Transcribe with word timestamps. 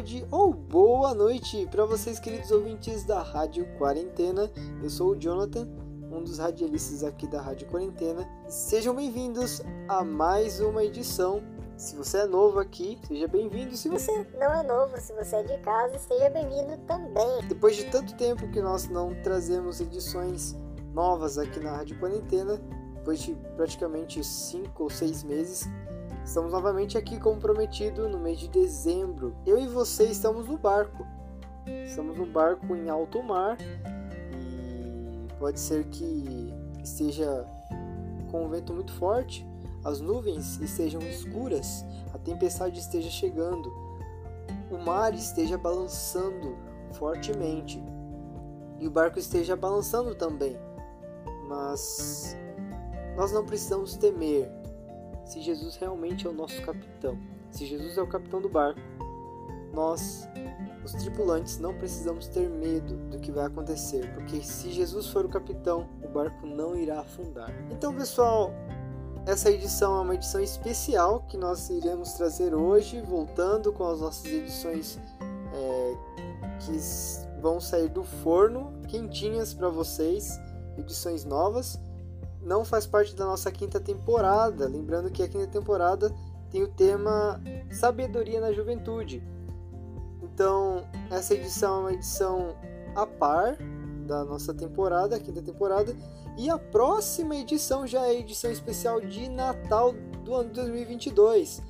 tarde 0.00 0.26
ou 0.30 0.50
boa 0.54 1.12
noite 1.12 1.68
para 1.70 1.84
vocês, 1.84 2.18
queridos 2.18 2.50
ouvintes 2.50 3.04
da 3.04 3.20
Rádio 3.20 3.66
Quarentena. 3.76 4.50
Eu 4.82 4.88
sou 4.88 5.10
o 5.10 5.14
Jonathan, 5.14 5.68
um 6.10 6.24
dos 6.24 6.38
radialistas 6.38 7.04
aqui 7.04 7.26
da 7.26 7.38
Rádio 7.38 7.68
Quarentena. 7.68 8.26
Sejam 8.48 8.94
bem-vindos 8.94 9.60
a 9.88 10.02
mais 10.02 10.58
uma 10.58 10.82
edição. 10.82 11.42
Se 11.76 11.94
você 11.96 12.20
é 12.20 12.26
novo 12.26 12.58
aqui, 12.58 12.98
seja 13.06 13.28
bem-vindo. 13.28 13.76
Se 13.76 13.90
você 13.90 14.26
não 14.38 14.54
é 14.54 14.62
novo, 14.62 14.98
se 14.98 15.12
você 15.12 15.36
é 15.36 15.42
de 15.42 15.58
casa, 15.58 15.98
seja 15.98 16.30
bem-vindo 16.30 16.78
também. 16.86 17.46
Depois 17.46 17.76
de 17.76 17.84
tanto 17.84 18.16
tempo 18.16 18.50
que 18.50 18.62
nós 18.62 18.88
não 18.88 19.14
trazemos 19.22 19.82
edições 19.82 20.56
novas 20.94 21.36
aqui 21.36 21.60
na 21.60 21.76
Rádio 21.76 21.98
Quarentena, 21.98 22.58
depois 22.94 23.20
de 23.20 23.34
praticamente 23.54 24.24
5 24.24 24.82
ou 24.82 24.88
6 24.88 25.24
meses, 25.24 25.68
Estamos 26.24 26.52
novamente 26.52 26.96
aqui 26.96 27.18
como 27.18 27.40
prometido 27.40 28.08
no 28.08 28.18
mês 28.18 28.38
de 28.38 28.48
dezembro. 28.48 29.34
Eu 29.44 29.58
e 29.58 29.66
você 29.66 30.04
estamos 30.04 30.46
no 30.46 30.56
barco. 30.56 31.06
Estamos 31.84 32.16
no 32.16 32.26
barco 32.26 32.74
em 32.74 32.88
alto 32.88 33.22
mar 33.22 33.56
e 33.60 35.32
pode 35.38 35.58
ser 35.58 35.84
que 35.86 36.52
esteja 36.82 37.46
com 38.30 38.44
um 38.44 38.48
vento 38.48 38.72
muito 38.72 38.92
forte, 38.94 39.46
as 39.84 40.00
nuvens 40.00 40.60
estejam 40.60 41.00
escuras, 41.02 41.84
a 42.14 42.18
tempestade 42.18 42.78
esteja 42.78 43.10
chegando, 43.10 43.72
o 44.70 44.78
mar 44.78 45.14
esteja 45.14 45.58
balançando 45.58 46.56
fortemente 46.92 47.82
e 48.78 48.86
o 48.86 48.90
barco 48.90 49.18
esteja 49.18 49.56
balançando 49.56 50.14
também. 50.14 50.56
Mas 51.48 52.36
nós 53.16 53.32
não 53.32 53.44
precisamos 53.44 53.96
temer, 53.96 54.50
se 55.30 55.40
Jesus 55.40 55.76
realmente 55.76 56.26
é 56.26 56.30
o 56.30 56.32
nosso 56.32 56.60
capitão, 56.62 57.16
se 57.52 57.64
Jesus 57.64 57.96
é 57.96 58.02
o 58.02 58.06
capitão 58.06 58.40
do 58.40 58.48
barco, 58.48 58.80
nós, 59.72 60.28
os 60.84 60.92
tripulantes, 60.94 61.60
não 61.60 61.72
precisamos 61.72 62.26
ter 62.26 62.50
medo 62.50 62.96
do 63.08 63.20
que 63.20 63.30
vai 63.30 63.46
acontecer, 63.46 64.12
porque 64.14 64.42
se 64.42 64.72
Jesus 64.72 65.06
for 65.06 65.24
o 65.24 65.28
capitão, 65.28 65.88
o 66.02 66.08
barco 66.08 66.44
não 66.44 66.74
irá 66.74 66.98
afundar. 66.98 67.48
Então, 67.70 67.94
pessoal, 67.94 68.50
essa 69.24 69.48
edição 69.52 69.98
é 69.98 70.00
uma 70.00 70.14
edição 70.16 70.40
especial 70.40 71.20
que 71.28 71.36
nós 71.36 71.70
iremos 71.70 72.14
trazer 72.14 72.52
hoje, 72.52 73.00
voltando 73.00 73.72
com 73.72 73.84
as 73.84 74.00
nossas 74.00 74.26
edições 74.26 74.98
é, 75.54 75.96
que 76.58 77.40
vão 77.40 77.60
sair 77.60 77.88
do 77.88 78.02
forno, 78.02 78.72
quentinhas 78.88 79.54
para 79.54 79.68
vocês, 79.68 80.40
edições 80.76 81.24
novas 81.24 81.80
não 82.42 82.64
faz 82.64 82.86
parte 82.86 83.14
da 83.14 83.24
nossa 83.24 83.50
quinta 83.50 83.78
temporada. 83.78 84.66
Lembrando 84.68 85.10
que 85.10 85.22
a 85.22 85.28
quinta 85.28 85.46
temporada 85.46 86.14
tem 86.50 86.62
o 86.62 86.68
tema 86.68 87.40
Sabedoria 87.70 88.40
na 88.40 88.52
Juventude. 88.52 89.22
Então, 90.22 90.84
essa 91.10 91.34
edição 91.34 91.76
é 91.76 91.80
uma 91.80 91.92
edição 91.92 92.56
a 92.94 93.06
par 93.06 93.56
da 94.06 94.24
nossa 94.24 94.52
temporada, 94.52 95.16
a 95.16 95.20
quinta 95.20 95.40
temporada, 95.40 95.94
e 96.36 96.48
a 96.50 96.58
próxima 96.58 97.36
edição 97.36 97.86
já 97.86 98.06
é 98.06 98.10
a 98.10 98.14
edição 98.14 98.50
especial 98.50 99.00
de 99.00 99.28
Natal 99.28 99.92
do 100.24 100.34
ano 100.34 100.50
2022. 100.50 101.62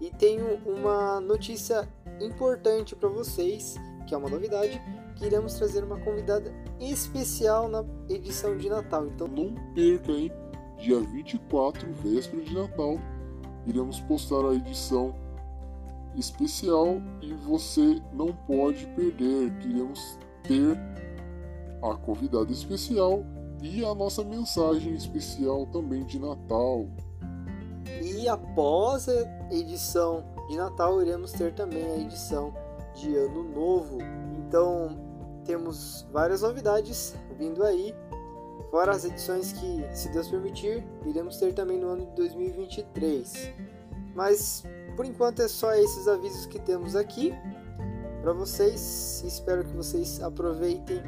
E 0.00 0.10
tenho 0.10 0.56
uma 0.66 1.20
notícia 1.20 1.88
importante 2.20 2.96
para 2.96 3.08
vocês, 3.08 3.76
que 4.06 4.14
é 4.14 4.16
uma 4.16 4.28
novidade 4.28 4.80
que 5.22 5.26
iremos 5.26 5.54
trazer 5.54 5.84
uma 5.84 5.98
convidada 6.00 6.52
especial 6.80 7.68
na 7.68 7.84
edição 8.08 8.56
de 8.56 8.68
Natal. 8.68 9.06
Então 9.06 9.28
não 9.28 9.54
perca, 9.72 10.10
hein? 10.10 10.32
Dia 10.78 10.98
24, 10.98 11.92
véspera 11.94 12.42
de 12.42 12.52
Natal, 12.52 12.98
iremos 13.64 14.00
postar 14.00 14.44
a 14.44 14.52
edição 14.52 15.14
especial 16.16 17.00
e 17.20 17.32
você 17.34 18.02
não 18.12 18.32
pode 18.48 18.84
perder. 18.96 19.56
Queremos 19.58 20.18
ter 20.42 20.76
a 21.80 21.94
convidada 21.94 22.50
especial 22.50 23.24
e 23.62 23.84
a 23.84 23.94
nossa 23.94 24.24
mensagem 24.24 24.92
especial 24.92 25.66
também 25.66 26.04
de 26.04 26.18
Natal. 26.18 26.88
E 28.02 28.28
após 28.28 29.08
a 29.08 29.52
edição 29.52 30.24
de 30.48 30.56
Natal, 30.56 31.00
iremos 31.00 31.30
ter 31.30 31.54
também 31.54 31.84
a 31.84 31.98
edição 31.98 32.52
de 32.96 33.16
Ano 33.16 33.44
Novo. 33.54 33.98
Então, 34.36 35.11
temos 35.44 36.06
várias 36.12 36.42
novidades 36.42 37.14
vindo 37.38 37.62
aí, 37.64 37.94
fora 38.70 38.92
as 38.92 39.04
edições 39.04 39.52
que, 39.52 39.84
se 39.92 40.08
Deus 40.10 40.28
permitir, 40.28 40.84
iremos 41.04 41.36
ter 41.36 41.52
também 41.52 41.78
no 41.78 41.88
ano 41.88 42.06
de 42.06 42.16
2023. 42.16 43.52
Mas 44.14 44.64
por 44.96 45.04
enquanto 45.04 45.40
é 45.40 45.48
só 45.48 45.74
esses 45.74 46.06
avisos 46.06 46.46
que 46.46 46.58
temos 46.58 46.94
aqui 46.94 47.32
para 48.20 48.32
vocês. 48.32 49.22
Espero 49.26 49.64
que 49.64 49.74
vocês 49.74 50.22
aproveitem 50.22 51.02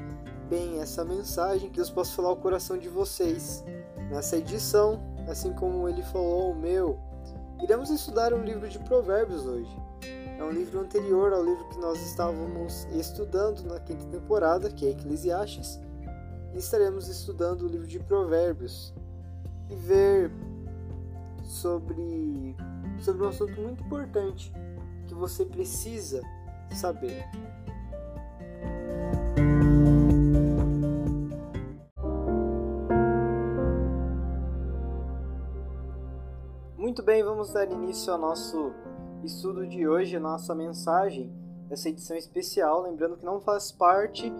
bem 0.48 0.80
essa 0.80 1.04
mensagem, 1.04 1.70
que 1.70 1.76
Deus 1.76 1.90
possa 1.90 2.12
falar 2.12 2.32
o 2.32 2.36
coração 2.36 2.76
de 2.76 2.88
vocês 2.88 3.64
nessa 4.10 4.36
edição, 4.36 5.00
assim 5.28 5.52
como 5.52 5.88
ele 5.88 6.02
falou 6.02 6.50
o 6.50 6.54
meu. 6.54 6.98
Iremos 7.62 7.88
estudar 7.90 8.32
o 8.32 8.42
livro 8.42 8.68
de 8.68 8.78
Provérbios 8.80 9.46
hoje. 9.46 9.76
É 10.44 10.46
um 10.46 10.50
livro 10.50 10.78
anterior 10.80 11.32
ao 11.32 11.42
livro 11.42 11.64
que 11.70 11.78
nós 11.78 11.98
estávamos 12.04 12.86
estudando 12.92 13.62
na 13.62 13.80
quinta 13.80 14.04
temporada, 14.08 14.70
que 14.70 14.86
é 14.86 14.90
Eclesiastes, 14.90 15.80
e 16.52 16.58
estaremos 16.58 17.08
estudando 17.08 17.62
o 17.62 17.66
livro 17.66 17.86
de 17.86 17.98
Provérbios 17.98 18.92
e 19.70 19.74
ver 19.74 20.30
sobre, 21.42 22.54
sobre 23.00 23.22
um 23.22 23.28
assunto 23.28 23.58
muito 23.58 23.82
importante 23.84 24.52
que 25.06 25.14
você 25.14 25.46
precisa 25.46 26.20
saber. 26.78 27.24
Muito 36.76 37.02
bem, 37.02 37.24
vamos 37.24 37.50
dar 37.50 37.64
início 37.72 38.12
ao 38.12 38.18
nosso 38.18 38.74
estudo 39.24 39.66
de 39.66 39.88
hoje, 39.88 40.18
nossa 40.18 40.54
mensagem, 40.54 41.32
essa 41.70 41.88
edição 41.88 42.16
especial, 42.16 42.82
lembrando 42.82 43.16
que 43.16 43.24
não 43.24 43.40
faz 43.40 43.72
parte 43.72 44.32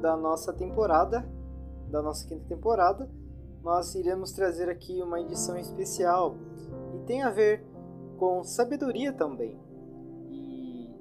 da 0.00 0.16
nossa 0.16 0.52
temporada, 0.52 1.28
da 1.90 2.00
nossa 2.00 2.26
quinta 2.26 2.44
temporada, 2.46 3.10
nós 3.62 3.94
iremos 3.94 4.32
trazer 4.32 4.68
aqui 4.68 5.02
uma 5.02 5.20
edição 5.20 5.56
especial 5.56 6.36
e 6.94 6.98
tem 7.06 7.22
a 7.22 7.30
ver 7.30 7.64
com 8.18 8.44
sabedoria 8.44 9.12
também. 9.12 9.58
E 10.28 10.94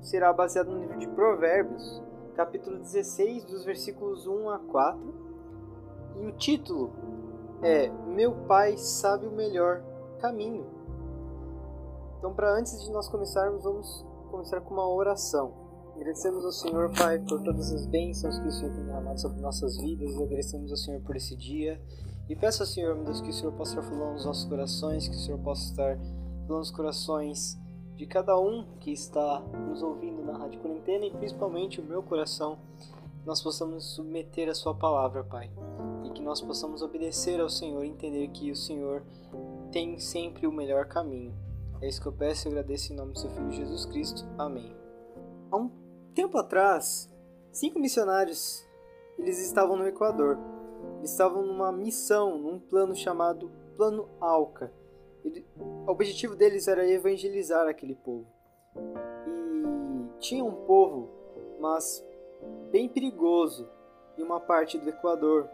será 0.00 0.32
baseado 0.32 0.70
no 0.70 0.80
livro 0.80 0.98
de 0.98 1.08
Provérbios, 1.08 2.02
capítulo 2.34 2.78
16, 2.78 3.44
dos 3.44 3.64
versículos 3.64 4.26
1 4.26 4.50
a 4.50 4.58
4. 4.58 5.14
E 6.20 6.26
o 6.26 6.32
título 6.32 6.92
é 7.62 7.88
Meu 8.06 8.32
Pai 8.46 8.76
sabe 8.76 9.26
o 9.26 9.32
melhor 9.32 9.82
caminho. 10.20 10.81
Então, 12.22 12.32
para 12.32 12.56
antes 12.56 12.80
de 12.80 12.88
nós 12.92 13.08
começarmos, 13.08 13.64
vamos 13.64 14.06
começar 14.30 14.60
com 14.60 14.72
uma 14.72 14.88
oração. 14.88 15.52
Agradecemos 15.96 16.44
ao 16.44 16.52
Senhor, 16.52 16.88
Pai, 16.96 17.18
por 17.18 17.42
todas 17.42 17.72
as 17.72 17.84
bênçãos 17.84 18.38
que 18.38 18.46
o 18.46 18.52
Senhor 18.52 18.72
tem 18.72 18.84
derramado 18.84 19.20
sobre 19.20 19.40
nossas 19.40 19.76
vidas. 19.76 20.14
Agradecemos 20.14 20.70
ao 20.70 20.76
Senhor 20.76 21.00
por 21.02 21.16
esse 21.16 21.34
dia. 21.34 21.82
E 22.28 22.36
peço 22.36 22.62
ao 22.62 22.66
Senhor, 22.68 22.94
meu 22.94 23.06
Deus, 23.06 23.20
que 23.20 23.30
o 23.30 23.32
Senhor 23.32 23.50
possa 23.54 23.72
estar 23.72 23.90
falando 23.90 24.12
nos 24.12 24.24
nossos 24.24 24.44
corações, 24.44 25.08
que 25.08 25.16
o 25.16 25.18
Senhor 25.18 25.40
possa 25.40 25.64
estar 25.64 25.98
falando 26.46 26.60
nos 26.60 26.70
corações 26.70 27.58
de 27.96 28.06
cada 28.06 28.38
um 28.38 28.66
que 28.78 28.92
está 28.92 29.40
nos 29.68 29.82
ouvindo 29.82 30.22
na 30.22 30.38
Rádio 30.38 30.60
Quarentena 30.60 31.04
e 31.04 31.10
principalmente 31.10 31.80
o 31.80 31.84
meu 31.84 32.04
coração, 32.04 32.56
nós 33.26 33.42
possamos 33.42 33.96
submeter 33.96 34.48
a 34.48 34.54
Sua 34.54 34.76
palavra, 34.76 35.24
Pai. 35.24 35.50
E 36.04 36.10
que 36.10 36.22
nós 36.22 36.40
possamos 36.40 36.82
obedecer 36.82 37.40
ao 37.40 37.48
Senhor 37.48 37.84
e 37.84 37.88
entender 37.88 38.28
que 38.28 38.52
o 38.52 38.54
Senhor 38.54 39.02
tem 39.72 39.98
sempre 39.98 40.46
o 40.46 40.52
melhor 40.52 40.86
caminho. 40.86 41.34
É 41.82 41.88
isso 41.88 42.00
que 42.00 42.06
eu 42.06 42.12
peço 42.12 42.46
e 42.46 42.50
agradeço 42.50 42.92
em 42.92 42.96
nome 42.96 43.12
do 43.12 43.18
seu 43.18 43.28
Filho 43.30 43.50
Jesus 43.50 43.84
Cristo. 43.86 44.24
Amém. 44.38 44.72
Há 45.50 45.56
um 45.56 45.68
tempo 46.14 46.38
atrás, 46.38 47.12
cinco 47.50 47.80
missionários 47.80 48.64
eles 49.18 49.44
estavam 49.44 49.76
no 49.76 49.86
Equador. 49.86 50.38
Eles 50.98 51.10
estavam 51.10 51.44
numa 51.44 51.72
missão, 51.72 52.38
num 52.38 52.60
plano 52.60 52.94
chamado 52.94 53.50
Plano 53.76 54.08
Alca. 54.20 54.72
Ele, 55.24 55.44
o 55.56 55.90
objetivo 55.90 56.36
deles 56.36 56.68
era 56.68 56.88
evangelizar 56.88 57.66
aquele 57.66 57.96
povo. 57.96 58.26
E 59.26 60.18
tinha 60.20 60.44
um 60.44 60.64
povo, 60.64 61.10
mas 61.58 62.04
bem 62.70 62.88
perigoso, 62.88 63.68
em 64.16 64.22
uma 64.22 64.38
parte 64.38 64.78
do 64.78 64.88
Equador, 64.88 65.48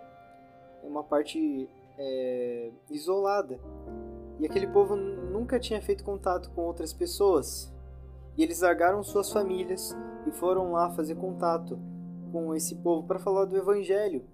uma 0.83 1.03
parte 1.03 1.71
é, 1.99 2.71
isolada. 2.91 3.59
E 4.39 4.47
aquele 4.47 4.67
povo 4.67 4.95
nunca 4.95 5.59
tinha 5.59 5.81
feito 5.81 6.05
contato 6.05 6.51
com 6.51 6.63
outras 6.63 6.93
pessoas. 6.93 7.73
E 8.37 8.43
eles 8.43 8.61
largaram 8.61 9.03
suas 9.03 9.33
famílias 9.33 9.97
e 10.27 10.31
foram 10.31 10.73
lá 10.73 10.91
fazer 10.91 11.17
contato 11.17 11.79
com 12.31 12.55
esse 12.55 12.77
povo 12.77 13.07
para 13.07 13.19
falar 13.19 13.47
do 13.47 13.57
Evangelho, 13.57 14.25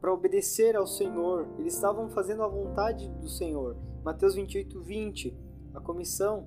para 0.00 0.12
obedecer 0.12 0.76
ao 0.76 0.86
Senhor. 0.86 1.48
Eles 1.58 1.74
estavam 1.74 2.10
fazendo 2.10 2.42
a 2.42 2.48
vontade 2.48 3.08
do 3.20 3.28
Senhor. 3.28 3.76
Mateus 4.04 4.34
28, 4.34 4.80
20. 4.82 5.34
A 5.74 5.80
comissão 5.80 6.46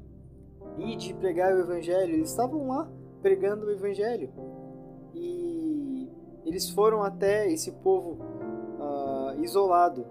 de 0.98 1.14
pregar 1.14 1.54
o 1.56 1.60
evangelho. 1.60 2.14
Eles 2.14 2.30
estavam 2.30 2.68
lá 2.68 2.90
pregando 3.22 3.66
o 3.66 3.72
evangelho. 3.72 4.31
E 5.14 6.10
eles 6.46 6.69
foram 6.69 7.02
até 7.02 7.52
esse 7.52 7.72
povo 7.72 8.19
uh, 8.80 9.44
isolado. 9.44 10.06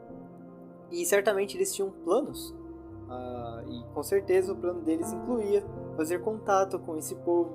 E 0.90 1.04
certamente 1.04 1.56
eles 1.56 1.74
tinham 1.74 1.90
planos. 1.90 2.54
Uh, 3.06 3.70
e 3.70 3.84
com 3.94 4.02
certeza 4.02 4.52
o 4.52 4.56
plano 4.56 4.82
deles 4.82 5.12
incluía 5.12 5.64
fazer 5.96 6.20
contato 6.20 6.78
com 6.80 6.96
esse 6.96 7.14
povo 7.14 7.52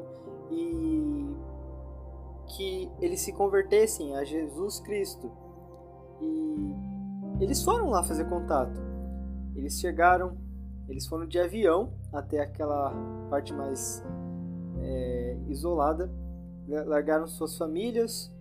e 0.50 1.36
que 2.56 2.90
eles 3.00 3.22
se 3.22 3.34
convertessem 3.34 4.16
a 4.16 4.24
Jesus 4.24 4.80
Cristo. 4.80 5.32
E 6.22 7.44
eles 7.44 7.64
foram 7.64 7.90
lá 7.90 8.04
fazer 8.04 8.26
contato. 8.26 8.80
Eles 9.56 9.80
chegaram, 9.80 10.38
eles 10.88 11.08
foram 11.08 11.26
de 11.26 11.40
avião 11.40 11.94
até 12.14 12.40
aquela 12.40 12.94
parte 13.30 13.54
mais 13.54 14.04
é, 14.80 15.38
isolada, 15.48 16.12
largaram 16.68 17.28
suas 17.28 17.58
famílias 17.58 18.34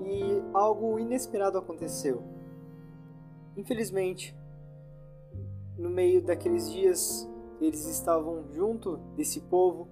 e 0.00 0.42
algo 0.52 0.98
inesperado 0.98 1.58
aconteceu. 1.58 2.22
Infelizmente, 3.56 4.36
no 5.76 5.88
meio 5.88 6.22
daqueles 6.22 6.70
dias, 6.70 7.28
eles 7.60 7.86
estavam 7.86 8.44
junto 8.52 8.96
desse 9.16 9.40
povo, 9.40 9.88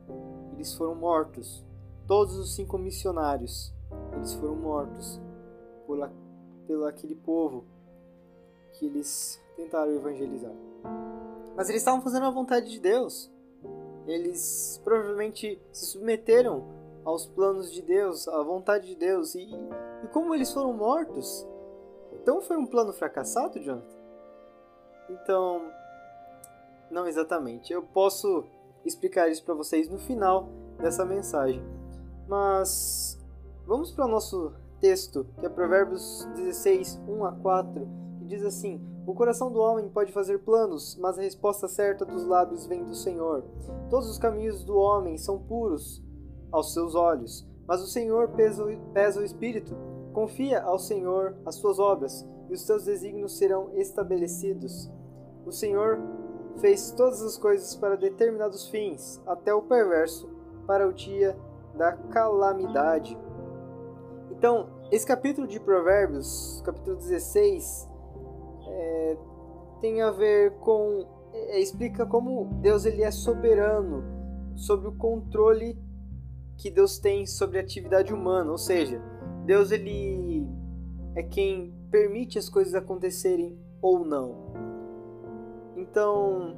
eles 0.53 0.75
foram 0.75 0.95
mortos. 0.95 1.65
Todos 2.07 2.37
os 2.37 2.55
cinco 2.55 2.79
missionários, 2.79 3.73
eles 4.15 4.35
foram 4.35 4.57
mortos 4.57 5.21
por, 5.87 6.11
pelo 6.67 6.87
aquele 6.87 7.15
povo 7.15 7.65
que 8.73 8.87
eles 8.87 9.41
tentaram 9.57 9.93
evangelizar. 9.93 10.53
Mas 11.57 11.69
eles 11.69 11.83
estavam 11.83 12.01
fazendo 12.01 12.27
a 12.27 12.31
vontade 12.31 12.71
de 12.71 12.81
Deus. 12.81 13.31
Eles 14.07 14.81
provavelmente 14.83 15.61
se 15.71 15.87
submeteram 15.87 16.65
aos 17.05 17.27
planos 17.27 17.73
de 17.73 17.83
Deus, 17.83 18.27
à 18.27 18.43
vontade 18.43 18.89
de 18.89 18.97
Deus. 18.97 19.35
E, 19.35 19.49
e 20.03 20.09
como 20.13 20.35
eles 20.35 20.53
foram 20.53 20.73
mortos, 20.73 21.47
então 22.13 22.41
foi 22.41 22.57
um 22.57 22.67
plano 22.67 22.93
fracassado, 22.93 23.61
Jonathan? 23.61 24.02
Então, 25.09 25.71
não 26.91 27.07
exatamente. 27.07 27.73
Eu 27.73 27.83
posso 27.83 28.45
explicar 28.85 29.29
isso 29.29 29.45
para 29.45 29.55
vocês 29.55 29.89
no 29.89 29.99
final 29.99 30.49
dessa 30.79 31.05
mensagem. 31.05 31.63
Mas 32.29 33.19
vamos 33.67 33.93
para 33.93 34.07
o 34.07 34.09
nosso 34.09 34.53
texto, 34.81 35.27
que 35.39 35.47
é 35.47 35.49
Provérbios 35.49 36.29
16, 36.35 37.01
1 37.09 37.25
a 37.25 37.33
4, 37.33 37.89
que 38.19 38.25
diz 38.25 38.45
assim: 38.45 38.81
O 39.07 39.15
coração 39.15 39.51
do 39.51 39.61
homem 39.61 39.89
pode 39.89 40.13
fazer 40.13 40.39
planos, 40.41 40.97
mas 41.01 41.19
a 41.19 41.23
resposta 41.23 41.69
certa 41.69 42.05
dos 42.05 42.25
lábios 42.25 42.67
vem 42.67 42.85
do 42.85 42.95
Senhor. 42.95 43.45
Todos 43.89 44.09
os 44.09 44.19
caminhos 44.19 44.65
do 44.65 44.77
homem 44.77 45.17
são 45.17 45.39
puros 45.39 46.03
aos 46.51 46.73
seus 46.73 46.95
olhos, 46.95 47.47
mas 47.67 47.81
o 47.81 47.87
Senhor 47.87 48.29
pesa, 48.31 48.65
pesa 48.93 49.21
o 49.21 49.25
espírito. 49.25 49.75
Confia 50.13 50.63
ao 50.63 50.79
Senhor 50.79 51.37
as 51.47 51.55
suas 51.55 51.79
obras, 51.79 52.27
e 52.53 52.55
os 52.55 52.65
teus 52.65 52.85
desígnios 52.85 53.39
serão 53.39 53.71
estabelecidos. 53.79 54.91
O 55.47 55.51
Senhor 55.51 55.99
fez 56.61 56.91
todas 56.91 57.23
as 57.23 57.39
coisas 57.39 57.75
para 57.75 57.97
determinados 57.97 58.69
fins, 58.69 59.23
até 59.27 59.55
o 59.55 59.63
perverso 59.63 60.29
para 60.67 60.87
o 60.87 60.93
dia 60.93 61.35
da 61.75 61.93
calamidade. 61.93 63.19
Então, 64.31 64.69
esse 64.91 65.07
capítulo 65.07 65.47
de 65.47 65.59
Provérbios, 65.59 66.63
capítulo 66.63 66.97
16, 66.97 67.89
é, 68.69 69.17
tem 69.81 70.03
a 70.03 70.11
ver 70.11 70.53
com. 70.59 71.09
É, 71.33 71.59
explica 71.59 72.05
como 72.05 72.45
Deus 72.61 72.85
ele 72.85 73.03
é 73.03 73.11
soberano 73.11 74.05
sobre 74.55 74.89
o 74.89 74.93
controle 74.93 75.79
que 76.59 76.71
Deus 76.71 76.99
tem 76.99 77.25
sobre 77.25 77.57
a 77.57 77.63
atividade 77.63 78.13
humana, 78.13 78.51
ou 78.51 78.59
seja, 78.59 79.01
Deus 79.47 79.71
ele 79.73 80.47
é 81.15 81.23
quem 81.23 81.82
permite 81.93 82.39
as 82.39 82.49
coisas 82.49 82.75
acontecerem 82.75 83.57
ou 83.83 84.05
não. 84.05 84.35
Então, 85.77 86.57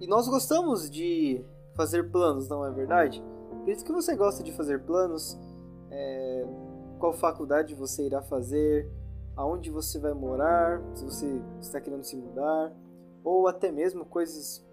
e 0.00 0.06
nós 0.06 0.26
gostamos 0.26 0.90
de 0.90 1.44
fazer 1.76 2.10
planos, 2.10 2.48
não 2.48 2.64
é 2.64 2.70
verdade? 2.70 3.22
Acredito 3.60 3.84
que 3.84 3.92
você 3.92 4.16
gosta 4.16 4.42
de 4.42 4.52
fazer 4.52 4.82
planos, 4.84 5.38
é, 5.90 6.46
qual 6.98 7.12
faculdade 7.12 7.74
você 7.74 8.06
irá 8.06 8.22
fazer, 8.22 8.90
aonde 9.36 9.70
você 9.70 9.98
vai 9.98 10.14
morar, 10.14 10.82
se 10.94 11.04
você 11.04 11.42
está 11.60 11.78
querendo 11.80 12.02
se 12.02 12.16
mudar, 12.16 12.72
ou 13.22 13.46
até 13.46 13.70
mesmo 13.70 14.06
coisas 14.06 14.64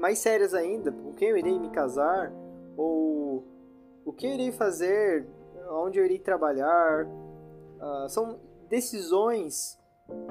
mais 0.00 0.18
sérias 0.18 0.54
ainda, 0.54 0.90
com 0.90 1.12
quem 1.12 1.28
eu 1.28 1.36
irei 1.36 1.58
me 1.58 1.68
casar, 1.68 2.32
ou 2.74 3.44
o 4.04 4.12
que 4.12 4.26
eu 4.26 4.32
irei 4.32 4.50
fazer, 4.50 5.26
onde 5.70 5.98
eu 5.98 6.04
irei 6.04 6.18
trabalhar. 6.18 7.06
Uh, 7.84 8.08
são 8.08 8.40
decisões 8.70 9.78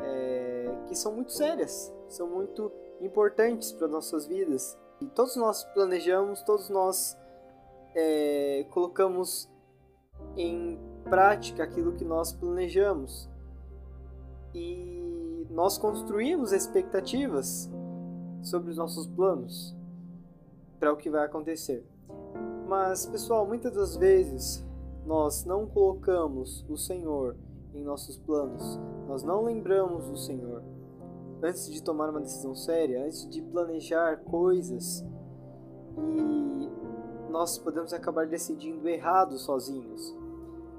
é, 0.02 0.76
que 0.88 0.96
são 0.96 1.14
muito 1.14 1.32
sérias, 1.32 1.94
são 2.10 2.28
muito 2.28 2.72
importantes 3.00 3.72
para 3.72 3.88
nossas 3.88 4.26
vidas. 4.26 4.76
E 5.00 5.06
todos 5.06 5.36
nós 5.36 5.64
planejamos, 5.66 6.42
todos 6.42 6.68
nós 6.70 7.16
é, 7.94 8.66
colocamos 8.72 9.48
em 10.36 10.80
prática 11.04 11.64
aquilo 11.64 11.94
que 11.94 12.04
nós 12.04 12.34
planejamos. 12.34 13.30
E 14.56 15.46
nós 15.52 15.78
construímos 15.78 16.54
expectativas 16.54 17.70
sobre 18.42 18.72
os 18.72 18.78
nossos 18.78 19.06
planos 19.06 19.76
para 20.80 20.92
o 20.92 20.98
que 20.98 21.08
vai 21.10 21.24
acontecer. 21.24 21.86
Mas, 22.68 23.06
pessoal, 23.06 23.46
muitas 23.46 23.74
das 23.74 23.96
vezes 23.96 24.66
nós 25.06 25.46
não 25.46 25.66
colocamos 25.68 26.66
o 26.70 26.78
Senhor 26.78 27.36
em 27.74 27.84
nossos 27.84 28.18
planos, 28.18 28.80
nós 29.08 29.24
não 29.24 29.44
lembramos 29.44 30.10
o 30.10 30.16
Senhor 30.18 30.64
antes 31.42 31.72
de 31.72 31.84
tomar 31.84 32.10
uma 32.10 32.22
decisão 32.22 32.56
séria, 32.56 33.06
antes 33.06 33.30
de 33.30 33.42
planejar 33.42 34.18
coisas 34.24 35.06
e 35.98 36.72
nós 37.30 37.58
podemos 37.58 37.94
acabar 37.94 38.28
decidindo 38.28 38.88
errado 38.88 39.38
sozinhos. 39.38 40.16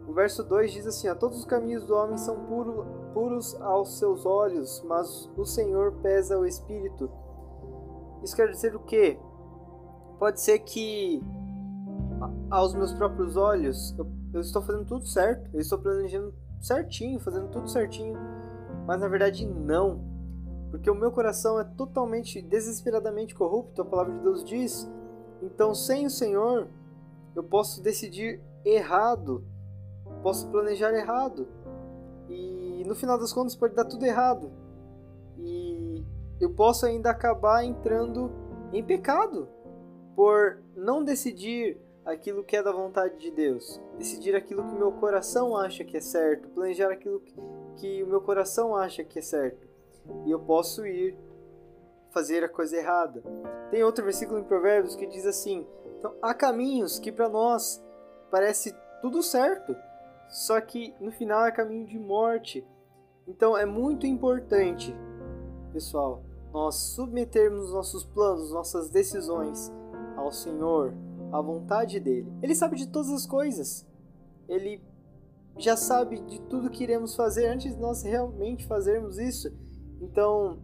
O 0.07 0.13
verso 0.13 0.43
2 0.43 0.73
diz 0.73 0.87
assim: 0.87 1.09
a 1.09 1.15
Todos 1.15 1.39
os 1.39 1.45
caminhos 1.45 1.85
do 1.85 1.95
homem 1.95 2.17
são 2.17 2.37
puro, 2.47 2.87
puros 3.13 3.55
aos 3.61 3.99
seus 3.99 4.25
olhos, 4.25 4.83
mas 4.87 5.31
o 5.37 5.45
Senhor 5.45 5.93
pesa 6.03 6.39
o 6.39 6.47
espírito. 6.47 7.11
Isso 8.23 8.37
quer 8.37 8.51
dizer 8.51 8.75
o 8.75 8.81
quê? 8.81 9.19
Pode 10.19 10.41
ser 10.41 10.61
que 10.61 11.23
aos 12.51 12.75
meus 12.75 12.93
próprios 12.93 13.37
olhos. 13.37 13.95
Eu, 13.99 14.07
eu 14.33 14.41
estou 14.41 14.63
fazendo 14.63 14.85
tudo 14.85 15.07
certo, 15.07 15.51
eu 15.53 15.61
estou 15.61 15.79
planejando 15.79 16.35
certinho, 16.61 17.21
fazendo 17.21 17.49
tudo 17.49 17.69
certinho, 17.69 18.19
mas 18.87 19.01
na 19.01 19.09
verdade 19.09 19.47
não, 19.47 20.01
porque 20.71 20.91
o 20.91 20.95
meu 20.95 21.13
coração 21.13 21.61
é 21.61 21.65
totalmente, 21.65 22.43
desesperadamente 22.43 23.35
corrupto, 23.35 23.83
a 23.83 23.85
palavra 23.85 24.13
de 24.15 24.21
Deus 24.21 24.45
diz. 24.45 24.91
Então, 25.43 25.75
sem 25.75 26.07
o 26.07 26.11
Senhor, 26.11 26.69
eu 27.37 27.45
posso 27.45 27.83
decidir 27.83 28.41
errado, 28.65 29.45
posso 30.23 30.49
planejar 30.49 30.93
errado, 30.95 31.47
e 32.29 32.83
no 32.87 32.95
final 32.95 33.19
das 33.19 33.33
contas 33.33 33.55
pode 33.55 33.75
dar 33.75 33.85
tudo 33.85 34.05
errado, 34.05 34.51
e 35.39 36.05
eu 36.41 36.51
posso 36.51 36.87
ainda 36.87 37.11
acabar 37.11 37.65
entrando 37.65 38.31
em 38.73 38.83
pecado 38.83 39.49
por 40.17 40.59
não 40.75 41.05
decidir 41.05 41.79
aquilo 42.05 42.45
que 42.45 42.57
é 42.57 42.63
da 42.63 42.73
vontade 42.73 43.19
de 43.19 43.31
Deus, 43.31 43.81
decidir 43.97 44.35
aquilo 44.35 44.65
que 44.65 44.75
meu 44.75 44.93
coração 44.93 45.57
acha 45.57 45.85
que 45.85 45.97
é 45.97 46.01
certo, 46.01 46.49
planejar 46.51 46.91
aquilo 46.91 47.21
que, 47.21 47.35
que 47.77 48.03
o 48.03 48.07
meu 48.07 48.21
coração 48.21 48.77
acha 48.77 49.03
que 49.03 49.19
é 49.19 49.23
certo. 49.23 49.67
E 50.27 50.31
eu 50.31 50.39
posso 50.39 50.87
ir 50.87 51.17
fazer 52.11 52.45
a 52.45 52.49
coisa 52.49 52.77
errada. 52.77 53.23
Tem 53.71 53.83
outro 53.83 54.05
versículo 54.05 54.39
em 54.39 54.45
Provérbios 54.45 54.95
que 54.95 55.07
diz 55.07 55.27
assim: 55.27 55.67
então, 55.99 56.15
há 56.21 56.35
caminhos 56.35 56.99
que 56.99 57.11
para 57.11 57.29
nós 57.29 57.83
parece 58.31 58.75
tudo 59.01 59.23
certo, 59.23 59.75
só 60.29 60.61
que 60.61 60.95
no 61.01 61.11
final 61.11 61.47
é 61.47 61.51
caminho 61.51 61.87
de 61.87 61.99
morte. 61.99 62.67
Então 63.27 63.57
é 63.57 63.65
muito 63.65 64.07
importante, 64.07 64.95
pessoal, 65.73 66.23
nós 66.53 66.75
submetermos 66.75 67.73
nossos 67.73 68.05
planos, 68.05 68.53
nossas 68.53 68.91
decisões 68.91 69.73
ao 70.15 70.31
Senhor, 70.31 70.93
à 71.35 71.43
vontade 71.43 71.99
dele. 71.99 72.33
Ele 72.41 72.55
sabe 72.55 72.77
de 72.77 72.87
todas 72.87 73.11
as 73.11 73.27
coisas. 73.27 73.85
Ele 74.49 74.81
já 75.59 75.77
sabe 75.77 76.21
de 76.21 76.41
tudo 76.43 76.71
que 76.71 76.85
iremos 76.85 77.17
fazer 77.17 77.47
antes 77.47 77.75
de 77.75 77.81
nós 77.81 78.05
realmente 78.05 78.65
fazermos 78.69 79.19
isso. 79.19 79.53
Então, 80.01 80.61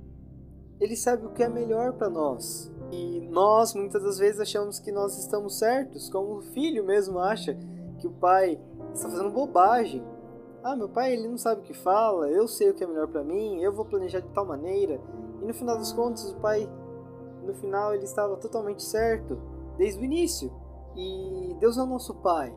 ele 0.78 0.96
sabe 0.96 1.26
o 1.26 1.30
que 1.30 1.42
é 1.42 1.48
melhor 1.48 1.94
para 1.94 2.08
nós. 2.08 2.70
E 2.92 3.20
nós 3.32 3.74
muitas 3.74 4.00
das 4.00 4.18
vezes 4.18 4.40
achamos 4.40 4.78
que 4.78 4.92
nós 4.92 5.18
estamos 5.18 5.58
certos, 5.58 6.08
como 6.08 6.36
o 6.36 6.42
filho 6.42 6.84
mesmo 6.84 7.18
acha 7.18 7.58
que 7.98 8.06
o 8.06 8.12
pai 8.12 8.60
está 8.94 9.08
fazendo 9.08 9.30
bobagem. 9.30 10.04
Ah, 10.62 10.76
meu 10.76 10.88
pai 10.88 11.14
ele 11.14 11.26
não 11.26 11.38
sabe 11.38 11.62
o 11.62 11.64
que 11.64 11.74
fala, 11.74 12.28
eu 12.28 12.46
sei 12.46 12.70
o 12.70 12.74
que 12.74 12.84
é 12.84 12.86
melhor 12.86 13.08
para 13.08 13.24
mim, 13.24 13.60
eu 13.60 13.72
vou 13.72 13.84
planejar 13.84 14.20
de 14.20 14.28
tal 14.28 14.46
maneira. 14.46 15.00
E 15.42 15.44
no 15.44 15.52
final 15.52 15.76
das 15.76 15.92
contas, 15.92 16.30
o 16.30 16.36
pai 16.36 16.70
no 17.42 17.54
final 17.54 17.92
ele 17.92 18.04
estava 18.04 18.36
totalmente 18.36 18.84
certo 18.84 19.36
desde 19.76 20.00
o 20.00 20.04
início. 20.04 20.52
E 20.96 21.56
Deus 21.58 21.76
é 21.78 21.82
o 21.82 21.86
nosso 21.86 22.14
Pai. 22.14 22.54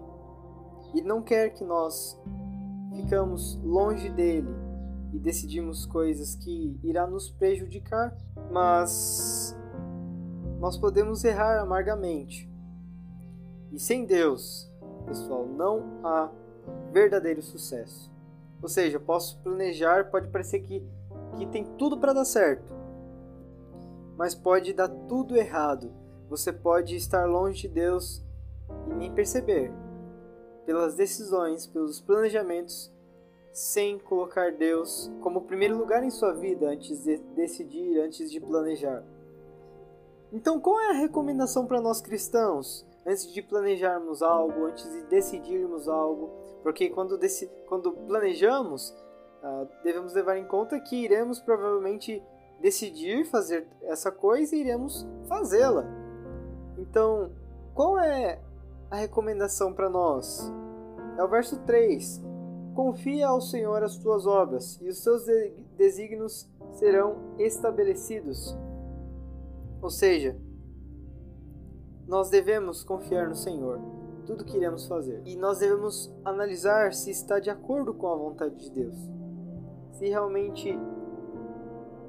E 0.94 1.02
não 1.02 1.22
quer 1.22 1.50
que 1.50 1.64
nós 1.64 2.20
ficamos 2.96 3.60
longe 3.64 4.10
dele 4.10 4.54
e 5.12 5.20
decidimos 5.20 5.86
coisas 5.86 6.36
que 6.36 6.80
irá 6.84 7.06
nos 7.06 7.30
prejudicar, 7.30 8.16
mas 8.52 9.56
nós 10.60 10.78
podemos 10.78 11.24
errar 11.24 11.60
amargamente. 11.60 12.50
E 13.72 13.80
sem 13.80 14.06
Deus, 14.06 14.72
pessoal, 15.06 15.46
não 15.46 16.00
há 16.04 16.32
verdadeiro 16.92 17.42
sucesso. 17.42 18.12
Ou 18.62 18.70
seja, 18.70 19.00
posso 19.00 19.40
planejar, 19.40 20.10
pode 20.10 20.30
parecer 20.30 20.60
que, 20.60 20.82
que 21.38 21.46
tem 21.48 21.66
tudo 21.78 21.98
para 21.98 22.14
dar 22.14 22.26
certo, 22.26 22.74
mas 24.18 24.34
pode 24.34 24.74
dar 24.74 24.88
tudo 24.88 25.36
errado. 25.36 25.92
Você 26.30 26.54
pode 26.54 26.96
estar 26.96 27.26
longe 27.26 27.64
de 27.64 27.68
Deus 27.68 28.23
e 28.90 28.94
nem 28.94 29.14
perceber, 29.14 29.72
pelas 30.66 30.96
decisões, 30.96 31.68
pelos 31.68 32.02
planejamentos, 32.02 32.92
sem 33.52 34.00
colocar 34.00 34.52
Deus 34.52 35.12
como 35.22 35.42
primeiro 35.42 35.78
lugar 35.78 36.04
em 36.04 36.10
sua 36.10 36.34
vida 36.34 36.70
antes 36.70 37.04
de 37.04 37.18
decidir, 37.36 38.00
antes 38.00 38.32
de 38.32 38.40
planejar. 38.40 39.04
Então, 40.32 40.60
qual 40.60 40.80
é 40.80 40.90
a 40.90 40.94
recomendação 40.94 41.68
para 41.68 41.80
nós 41.80 42.02
cristãos 42.02 42.84
antes 43.06 43.32
de 43.32 43.42
planejarmos 43.44 44.24
algo, 44.24 44.66
antes 44.66 44.92
de 44.92 45.04
decidirmos 45.04 45.88
algo? 45.88 46.32
Porque 46.64 46.90
quando, 46.90 47.20
quando 47.68 47.92
planejamos, 47.92 48.90
uh, 49.44 49.68
devemos 49.84 50.14
levar 50.14 50.38
em 50.38 50.48
conta 50.48 50.80
que 50.80 50.96
iremos 50.96 51.40
provavelmente 51.40 52.24
decidir 52.60 53.26
fazer 53.26 53.68
essa 53.84 54.12
coisa 54.12 54.56
e 54.56 54.62
iremos 54.62 55.06
fazê-la. 55.28 55.86
Então, 56.80 57.32
qual 57.76 58.00
é 58.00 58.40
a 58.94 58.96
recomendação 58.96 59.74
para 59.74 59.90
nós? 59.90 60.54
É 61.18 61.24
o 61.24 61.28
verso 61.28 61.60
3. 61.62 62.24
Confia 62.76 63.28
ao 63.28 63.42
Senhor 63.42 63.82
as 63.82 63.98
tuas 63.98 64.28
obras, 64.28 64.80
e 64.84 64.88
os 64.88 65.02
seus 65.02 65.26
desígnios 65.76 66.48
serão 66.74 67.16
estabelecidos. 67.40 68.56
Ou 69.82 69.90
seja, 69.90 70.38
nós 72.08 72.30
devemos 72.30 72.84
confiar 72.84 73.28
no 73.28 73.36
Senhor, 73.36 73.80
tudo 74.28 74.46
que 74.46 74.58
iremos 74.58 74.86
fazer. 74.86 75.24
E 75.26 75.36
nós 75.36 75.58
devemos 75.58 76.14
analisar 76.24 76.94
se 76.94 77.10
está 77.10 77.40
de 77.40 77.50
acordo 77.50 77.96
com 77.96 78.08
a 78.14 78.16
vontade 78.16 78.56
de 78.58 78.70
Deus. 78.70 78.96
Se 79.94 80.08
realmente 80.08 80.70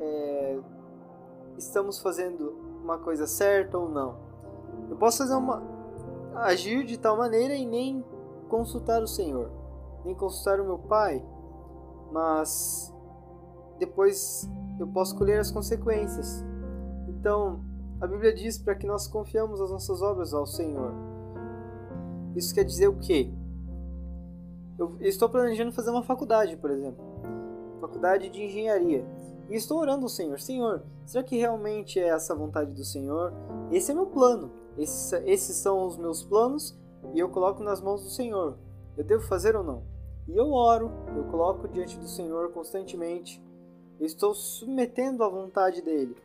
é, 0.01 0.59
estamos 1.57 1.99
fazendo 1.99 2.51
uma 2.83 2.99
coisa 2.99 3.27
certa 3.27 3.79
ou 3.79 3.89
não. 3.89 4.19
Eu 4.91 4.97
posso 4.99 5.19
fazer 5.19 5.35
uma 5.35 5.74
agir 6.35 6.85
de 6.85 6.99
tal 6.99 7.17
maneira 7.17 7.55
e 7.55 7.67
nem 7.67 8.05
consultar 8.49 9.03
o 9.03 9.07
Senhor, 9.07 9.51
nem 10.05 10.15
consultar 10.15 10.61
o 10.61 10.65
meu 10.65 10.79
Pai, 10.79 11.25
mas 12.13 12.93
depois 13.79 14.49
eu 14.79 14.87
posso 14.87 15.17
colher 15.17 15.41
as 15.41 15.51
consequências. 15.51 16.45
Então, 17.09 17.61
a 18.01 18.07
Bíblia 18.07 18.35
diz 18.35 18.59
para 18.59 18.75
que 18.75 18.87
nós 18.87 19.07
confiamos 19.07 19.61
as 19.61 19.71
nossas 19.71 20.03
obras 20.03 20.35
ao 20.35 20.47
Senhor. 20.47 20.93
Isso 22.37 22.55
quer 22.55 22.65
dizer 22.65 22.89
o 22.89 22.99
quê? 22.99 23.33
Eu 24.79 24.97
estou 25.01 25.29
planejando 25.29 25.73
fazer 25.73 25.91
uma 25.91 26.03
faculdade, 26.03 26.57
por 26.57 26.71
exemplo, 26.71 27.03
faculdade 27.81 28.29
de 28.29 28.43
engenharia. 28.43 29.07
E 29.49 29.55
estou 29.55 29.79
orando 29.79 30.05
ao 30.05 30.09
Senhor: 30.09 30.41
Senhor, 30.41 30.83
será 31.05 31.23
que 31.23 31.37
realmente 31.37 32.01
é 32.01 32.09
essa 32.09 32.35
vontade 32.35 32.75
do 32.75 32.85
Senhor? 32.85 33.33
Esse 33.71 33.93
é 33.93 33.95
meu 33.95 34.07
plano. 34.07 34.51
Esses, 34.77 35.13
esses 35.25 35.57
são 35.57 35.87
os 35.87 35.97
meus 35.97 36.23
planos 36.23 36.77
e 37.13 37.19
eu 37.19 37.29
coloco 37.29 37.63
nas 37.63 37.81
mãos 37.81 38.03
do 38.03 38.11
Senhor. 38.11 38.59
Eu 38.97 39.05
devo 39.05 39.27
fazer 39.27 39.57
ou 39.57 39.63
não? 39.63 39.83
E 40.27 40.37
eu 40.37 40.53
oro, 40.53 40.91
eu 41.17 41.25
coloco 41.25 41.69
diante 41.69 41.99
do 41.99 42.09
Senhor 42.09 42.51
constantemente. 42.53 43.43
Eu 44.01 44.07
estou 44.07 44.35
submetendo 44.35 45.23
à 45.23 45.29
vontade 45.29 45.83
dele. 45.83 46.17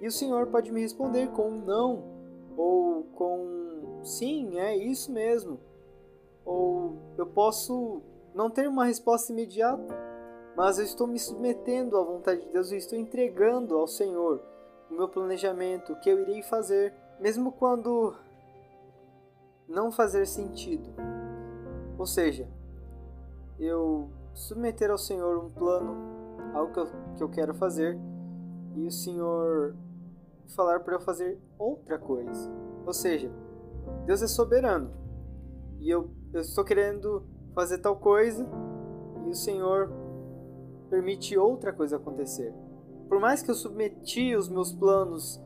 E 0.00 0.06
o 0.06 0.12
Senhor 0.12 0.46
pode 0.46 0.70
me 0.70 0.80
responder 0.80 1.28
com 1.28 1.50
não, 1.50 2.04
ou 2.56 3.04
com 3.14 4.00
sim, 4.04 4.58
é 4.58 4.76
isso 4.76 5.10
mesmo. 5.10 5.58
Ou 6.44 6.96
eu 7.16 7.26
posso 7.26 8.00
não 8.34 8.50
ter 8.50 8.68
uma 8.68 8.84
resposta 8.84 9.32
imediata, 9.32 9.96
mas 10.56 10.78
eu 10.78 10.84
estou 10.84 11.06
me 11.06 11.18
submetendo 11.18 11.96
à 11.96 12.02
vontade 12.02 12.42
de 12.42 12.52
Deus 12.52 12.70
e 12.70 12.76
estou 12.76 12.98
entregando 12.98 13.76
ao 13.76 13.86
Senhor 13.86 14.40
o 14.90 14.94
meu 14.94 15.08
planejamento, 15.08 15.92
o 15.92 16.00
que 16.00 16.08
eu 16.08 16.20
irei 16.20 16.42
fazer, 16.42 16.94
mesmo 17.20 17.52
quando 17.52 18.14
não 19.68 19.92
fazer 19.92 20.26
sentido. 20.26 20.90
Ou 21.98 22.06
seja, 22.06 22.48
eu 23.58 24.10
submeter 24.34 24.90
ao 24.90 24.98
Senhor 24.98 25.44
um 25.44 25.50
plano, 25.50 25.96
algo 26.54 26.72
que 26.72 26.80
eu, 26.80 26.86
que 27.16 27.22
eu 27.22 27.28
quero 27.28 27.54
fazer, 27.54 27.98
e 28.76 28.86
o 28.86 28.90
Senhor 28.90 29.74
falar 30.54 30.80
para 30.80 30.94
eu 30.94 31.00
fazer 31.00 31.38
outra 31.58 31.98
coisa. 31.98 32.50
Ou 32.86 32.92
seja, 32.92 33.30
Deus 34.06 34.22
é 34.22 34.26
soberano 34.26 34.90
e 35.80 35.90
eu, 35.90 36.10
eu 36.32 36.40
estou 36.40 36.64
querendo 36.64 37.24
fazer 37.54 37.78
tal 37.78 37.96
coisa 37.96 38.48
e 39.26 39.30
o 39.30 39.34
Senhor 39.34 39.90
permite 40.88 41.36
outra 41.36 41.72
coisa 41.72 41.96
acontecer. 41.96 42.54
Por 43.08 43.20
mais 43.20 43.42
que 43.42 43.50
eu 43.50 43.54
submeti 43.54 44.34
os 44.34 44.48
meus 44.48 44.72
planos 44.72 45.40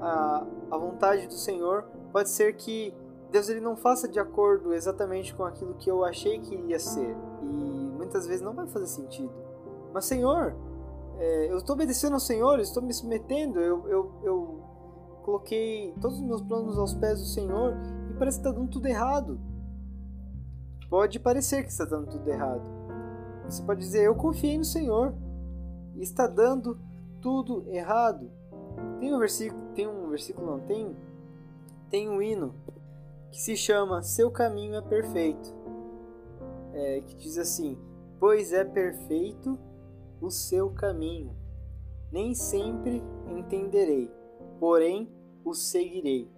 à, 0.00 0.46
à 0.70 0.76
vontade 0.76 1.26
do 1.26 1.34
Senhor, 1.34 1.84
pode 2.12 2.30
ser 2.30 2.54
que 2.54 2.94
Deus 3.30 3.48
ele 3.48 3.60
não 3.60 3.76
faça 3.76 4.08
de 4.08 4.20
acordo 4.20 4.74
exatamente 4.74 5.34
com 5.34 5.44
aquilo 5.44 5.74
que 5.74 5.90
eu 5.90 6.04
achei 6.04 6.38
que 6.38 6.54
iria 6.54 6.78
ser. 6.78 7.16
E 7.42 7.92
muitas 7.96 8.26
vezes 8.26 8.42
não 8.42 8.52
vai 8.52 8.66
fazer 8.66 8.86
sentido. 8.86 9.32
Mas, 9.92 10.04
Senhor, 10.04 10.54
é, 11.18 11.50
eu 11.50 11.58
estou 11.58 11.74
obedecendo 11.74 12.14
ao 12.14 12.20
Senhor, 12.20 12.58
estou 12.60 12.82
me 12.82 12.92
submetendo, 12.92 13.60
eu, 13.60 13.88
eu, 13.88 14.12
eu 14.22 14.60
coloquei 15.22 15.94
todos 16.00 16.18
os 16.18 16.24
meus 16.24 16.42
planos 16.42 16.78
aos 16.78 16.94
pés 16.94 17.20
do 17.20 17.26
Senhor 17.26 17.76
e 18.10 18.14
parece 18.14 18.40
que 18.40 18.46
está 18.46 18.58
dando 18.58 18.70
tudo 18.70 18.86
errado. 18.86 19.40
Pode 20.90 21.18
parecer 21.18 21.62
que 21.62 21.70
está 21.70 21.84
dando 21.84 22.08
tudo 22.08 22.28
errado, 22.28 22.62
você 23.52 23.62
pode 23.62 23.80
dizer: 23.80 24.06
Eu 24.06 24.14
confiei 24.14 24.56
no 24.56 24.64
Senhor 24.64 25.14
e 25.94 26.02
está 26.02 26.26
dando 26.26 26.78
tudo 27.20 27.64
errado. 27.68 28.30
Tem 29.02 29.12
um 29.12 29.18
versículo, 29.18 29.60
tem 29.74 29.88
um 29.88 30.08
versículo 30.10 30.46
não 30.46 30.60
tem, 30.60 30.96
tem 31.90 32.08
um 32.08 32.22
hino 32.22 32.54
que 33.32 33.40
se 33.40 33.56
chama 33.56 34.00
Seu 34.00 34.30
caminho 34.30 34.76
é 34.76 34.80
perfeito, 34.80 35.52
é, 36.72 37.00
que 37.00 37.16
diz 37.16 37.36
assim: 37.36 37.76
Pois 38.20 38.52
é 38.52 38.64
perfeito 38.64 39.58
o 40.20 40.30
seu 40.30 40.70
caminho. 40.70 41.36
Nem 42.12 42.32
sempre 42.32 43.02
entenderei, 43.26 44.08
porém 44.60 45.12
o 45.44 45.52
seguirei. 45.52 46.30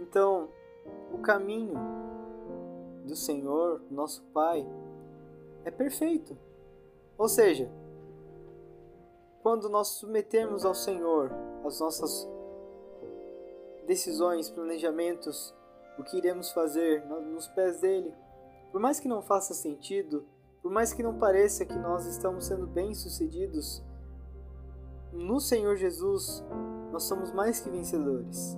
Então, 0.00 0.48
o 1.12 1.18
caminho 1.18 1.74
do 3.04 3.14
Senhor, 3.14 3.82
nosso 3.90 4.22
Pai, 4.32 4.66
é 5.62 5.70
perfeito. 5.70 6.38
Ou 7.18 7.28
seja, 7.28 7.70
quando 9.44 9.68
nós 9.68 9.88
submetemos 9.88 10.64
ao 10.64 10.74
Senhor 10.74 11.30
as 11.66 11.78
nossas 11.78 12.26
decisões, 13.86 14.48
planejamentos, 14.48 15.54
o 15.98 16.02
que 16.02 16.16
iremos 16.16 16.50
fazer 16.50 17.04
nos 17.04 17.46
pés 17.48 17.78
dele, 17.78 18.14
por 18.72 18.80
mais 18.80 18.98
que 18.98 19.06
não 19.06 19.20
faça 19.20 19.52
sentido, 19.52 20.26
por 20.62 20.72
mais 20.72 20.94
que 20.94 21.02
não 21.02 21.18
pareça 21.18 21.66
que 21.66 21.78
nós 21.78 22.06
estamos 22.06 22.46
sendo 22.46 22.66
bem-sucedidos, 22.66 23.82
no 25.12 25.38
Senhor 25.38 25.76
Jesus 25.76 26.42
nós 26.90 27.02
somos 27.02 27.30
mais 27.30 27.60
que 27.60 27.68
vencedores. 27.68 28.56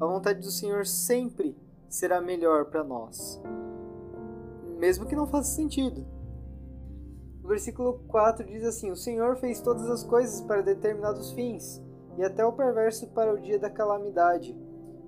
A 0.00 0.06
vontade 0.06 0.40
do 0.40 0.52
Senhor 0.52 0.86
sempre 0.86 1.58
será 1.88 2.20
melhor 2.20 2.66
para 2.66 2.84
nós 2.84 3.42
mesmo 4.80 5.04
que 5.04 5.14
não 5.14 5.26
faça 5.26 5.54
sentido. 5.54 6.04
Versículo 7.50 7.98
4 8.06 8.46
diz 8.46 8.62
assim: 8.62 8.92
O 8.92 8.96
Senhor 8.96 9.34
fez 9.34 9.60
todas 9.60 9.90
as 9.90 10.04
coisas 10.04 10.40
para 10.40 10.62
determinados 10.62 11.32
fins, 11.32 11.82
e 12.16 12.22
até 12.22 12.46
o 12.46 12.52
perverso 12.52 13.08
para 13.08 13.34
o 13.34 13.40
dia 13.40 13.58
da 13.58 13.68
calamidade. 13.68 14.56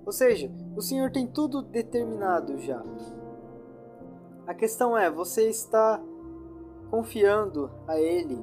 Ou 0.05 0.11
seja, 0.11 0.51
o 0.75 0.81
Senhor 0.81 1.09
tem 1.09 1.25
tudo 1.25 1.61
determinado 1.61 2.57
já. 2.57 2.83
A 4.45 4.53
questão 4.53 4.97
é: 4.97 5.09
você 5.09 5.47
está 5.47 6.03
confiando 6.91 7.71
a 7.87 7.97
Ele 7.97 8.37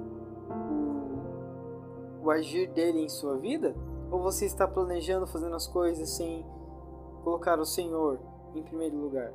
o 2.25 2.31
agir 2.31 2.71
dele 2.71 3.01
em 3.01 3.09
sua 3.11 3.37
vida? 3.37 3.77
Ou 4.11 4.23
você 4.23 4.47
está 4.47 4.67
planejando 4.67 5.27
fazendo 5.27 5.55
as 5.55 5.67
coisas 5.67 6.09
sem 6.09 6.43
colocar 7.23 7.61
o 7.61 7.67
Senhor 7.67 8.19
em 8.55 8.63
primeiro 8.63 8.97
lugar? 8.97 9.31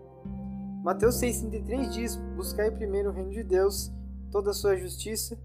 Mateus 0.84 1.22
6,33 1.22 1.90
diz: 1.90 2.16
Buscai 2.36 2.72
primeiro 2.72 3.12
o 3.12 3.14
reino 3.14 3.30
de 3.30 3.44
Deus, 3.44 3.94
toda 4.32 4.52
a 4.52 4.54
sua 4.54 4.76
justiça, 4.76 5.38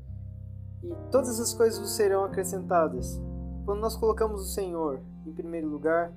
e 0.83 0.95
todas 1.11 1.39
as 1.39 1.53
coisas 1.53 1.79
vos 1.79 1.91
serão 1.91 2.25
acrescentadas. 2.25 3.21
quando 3.65 3.81
nós 3.81 3.95
colocamos 3.95 4.41
o 4.41 4.53
Senhor 4.53 5.01
em 5.27 5.33
primeiro 5.33 5.69
lugar, 5.69 6.13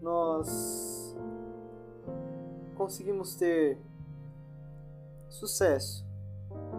nós 0.00 1.14
conseguimos 2.76 3.34
ter 3.34 3.78
sucesso 5.28 6.06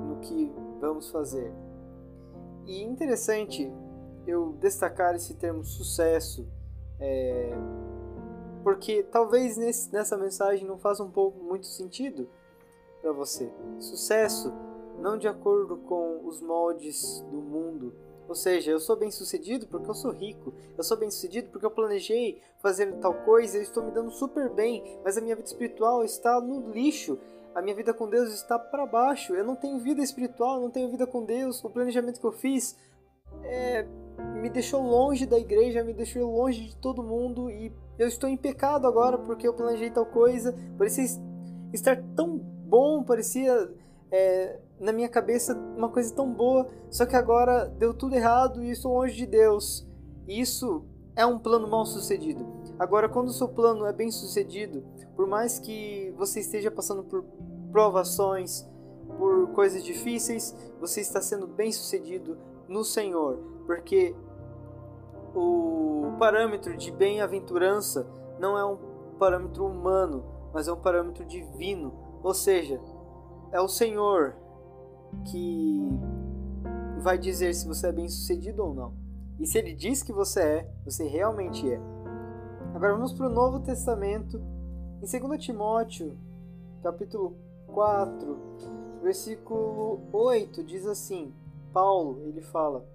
no 0.07 0.19
que 0.21 0.51
vamos 0.79 1.09
fazer. 1.09 1.53
E 2.65 2.83
interessante 2.83 3.71
eu 4.25 4.53
destacar 4.53 5.15
esse 5.15 5.33
termo 5.35 5.63
sucesso, 5.63 6.47
é, 6.99 7.53
porque 8.63 9.03
talvez 9.03 9.57
nesse, 9.57 9.91
nessa 9.93 10.17
mensagem 10.17 10.67
não 10.67 10.77
faça 10.77 11.03
um 11.03 11.11
pouco 11.11 11.43
muito 11.43 11.67
sentido 11.67 12.27
para 13.01 13.11
você. 13.11 13.51
Sucesso 13.79 14.51
não 14.99 15.17
de 15.17 15.27
acordo 15.27 15.77
com 15.77 16.25
os 16.25 16.41
moldes 16.41 17.21
do 17.31 17.37
mundo. 17.37 17.93
Ou 18.27 18.35
seja, 18.35 18.71
eu 18.71 18.79
sou 18.79 18.95
bem 18.95 19.09
sucedido 19.09 19.67
porque 19.67 19.89
eu 19.89 19.93
sou 19.93 20.11
rico. 20.11 20.53
Eu 20.77 20.83
sou 20.83 20.97
bem 20.97 21.09
sucedido 21.09 21.49
porque 21.49 21.65
eu 21.65 21.71
planejei 21.71 22.41
fazer 22.61 22.91
tal 22.99 23.13
coisa, 23.23 23.57
eu 23.57 23.61
estou 23.61 23.83
me 23.83 23.91
dando 23.91 24.11
super 24.11 24.49
bem, 24.49 24.99
mas 25.03 25.17
a 25.17 25.21
minha 25.21 25.35
vida 25.35 25.47
espiritual 25.47 26.03
está 26.03 26.41
no 26.41 26.69
lixo. 26.71 27.17
A 27.55 27.61
minha 27.61 27.75
vida 27.75 27.93
com 27.93 28.07
Deus 28.07 28.33
está 28.33 28.59
para 28.59 28.85
baixo. 28.85 29.33
Eu 29.33 29.43
não 29.43 29.55
tenho 29.55 29.79
vida 29.79 30.01
espiritual, 30.03 30.61
não 30.61 30.69
tenho 30.69 30.91
vida 30.91 31.07
com 31.07 31.23
Deus. 31.23 31.63
O 31.63 31.69
planejamento 31.69 32.19
que 32.19 32.25
eu 32.25 32.31
fiz 32.31 32.77
é, 33.43 33.83
me 34.35 34.49
deixou 34.49 34.81
longe 34.81 35.25
da 35.25 35.39
igreja, 35.39 35.83
me 35.83 35.93
deixou 35.93 36.29
longe 36.29 36.67
de 36.67 36.77
todo 36.77 37.01
mundo 37.01 37.49
e 37.49 37.71
eu 37.97 38.07
estou 38.07 38.29
em 38.29 38.37
pecado 38.37 38.85
agora 38.85 39.17
porque 39.17 39.47
eu 39.47 39.53
planejei 39.53 39.89
tal 39.89 40.05
coisa. 40.05 40.53
Parecia 40.77 41.05
estar 41.73 41.97
tão 42.15 42.37
bom, 42.37 43.03
parecia 43.03 43.71
é, 44.11 44.59
na 44.79 44.91
minha 44.91 45.09
cabeça 45.09 45.53
uma 45.75 45.89
coisa 45.89 46.13
tão 46.13 46.31
boa, 46.31 46.69
só 46.89 47.05
que 47.05 47.15
agora 47.15 47.65
deu 47.65 47.93
tudo 47.93 48.15
errado 48.15 48.63
e 48.63 48.71
estou 48.71 48.93
longe 48.93 49.15
de 49.15 49.25
Deus. 49.25 49.87
Isso 50.27 50.85
é 51.15 51.25
um 51.25 51.39
plano 51.39 51.67
mal 51.67 51.85
sucedido. 51.85 52.45
Agora, 52.77 53.09
quando 53.09 53.29
o 53.29 53.33
seu 53.33 53.49
plano 53.49 53.85
é 53.85 53.93
bem 53.93 54.11
sucedido, 54.11 54.83
por 55.15 55.25
mais 55.25 55.57
que 55.57 56.13
você 56.15 56.41
esteja 56.41 56.69
passando 56.69 57.03
por 57.03 57.25
provações, 57.71 58.67
por 59.17 59.47
coisas 59.53 59.83
difíceis, 59.83 60.55
você 60.79 61.01
está 61.01 61.21
sendo 61.21 61.47
bem 61.47 61.71
sucedido 61.71 62.37
no 62.67 62.83
Senhor, 62.83 63.37
porque 63.65 64.15
o 65.33 66.15
parâmetro 66.19 66.77
de 66.77 66.91
bem-aventurança 66.91 68.07
não 68.39 68.57
é 68.57 68.63
um 68.65 68.77
parâmetro 69.17 69.65
humano, 69.65 70.23
mas 70.53 70.67
é 70.67 70.73
um 70.73 70.79
parâmetro 70.79 71.25
divino. 71.25 71.93
Ou 72.21 72.33
seja, 72.33 72.79
é 73.51 73.59
o 73.59 73.67
Senhor 73.67 74.35
que 75.25 75.89
vai 77.01 77.17
dizer 77.17 77.53
se 77.53 77.67
você 77.67 77.87
é 77.87 77.91
bem-sucedido 77.91 78.63
ou 78.63 78.73
não. 78.73 78.93
E 79.39 79.45
se 79.45 79.57
ele 79.57 79.73
diz 79.73 80.01
que 80.01 80.11
você 80.11 80.41
é, 80.41 80.71
você 80.83 81.07
realmente 81.07 81.69
é. 81.71 81.79
Agora 82.73 82.93
vamos 82.93 83.13
para 83.13 83.27
o 83.27 83.31
Novo 83.31 83.59
Testamento, 83.59 84.41
em 85.01 85.27
2 85.27 85.43
Timóteo, 85.43 86.17
capítulo 86.81 87.35
4, 87.67 88.37
versículo 89.01 90.01
8, 90.11 90.63
diz 90.63 90.85
assim: 90.85 91.33
Paulo, 91.71 92.21
ele 92.25 92.41
fala, 92.41 92.85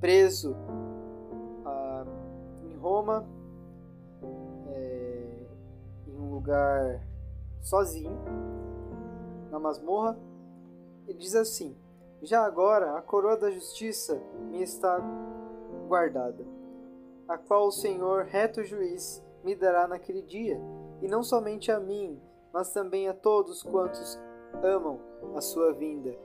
preso 0.00 0.56
ah, 1.64 2.04
em 2.64 2.76
Roma, 2.76 3.24
é, 4.68 5.46
em 6.08 6.18
um 6.18 6.34
lugar 6.34 7.00
sozinho, 7.60 8.18
na 9.50 9.58
masmorra, 9.58 10.16
ele 11.06 11.18
diz 11.18 11.34
assim: 11.34 11.76
Já 12.22 12.44
agora 12.44 12.96
a 12.96 13.02
coroa 13.02 13.36
da 13.36 13.50
justiça 13.50 14.20
me 14.50 14.62
está 14.62 15.00
guardada, 15.88 16.44
a 17.28 17.38
qual 17.38 17.68
o 17.68 17.72
Senhor, 17.72 18.24
reto 18.24 18.64
juiz, 18.64 19.22
me 19.44 19.54
dará 19.54 19.86
naquele 19.86 20.22
dia, 20.22 20.60
e 21.00 21.08
não 21.08 21.22
somente 21.22 21.70
a 21.70 21.78
mim, 21.78 22.20
mas 22.52 22.72
também 22.72 23.08
a 23.08 23.14
todos 23.14 23.62
quantos 23.62 24.18
amam 24.62 25.00
a 25.34 25.40
sua 25.40 25.72
vinda. 25.72 26.16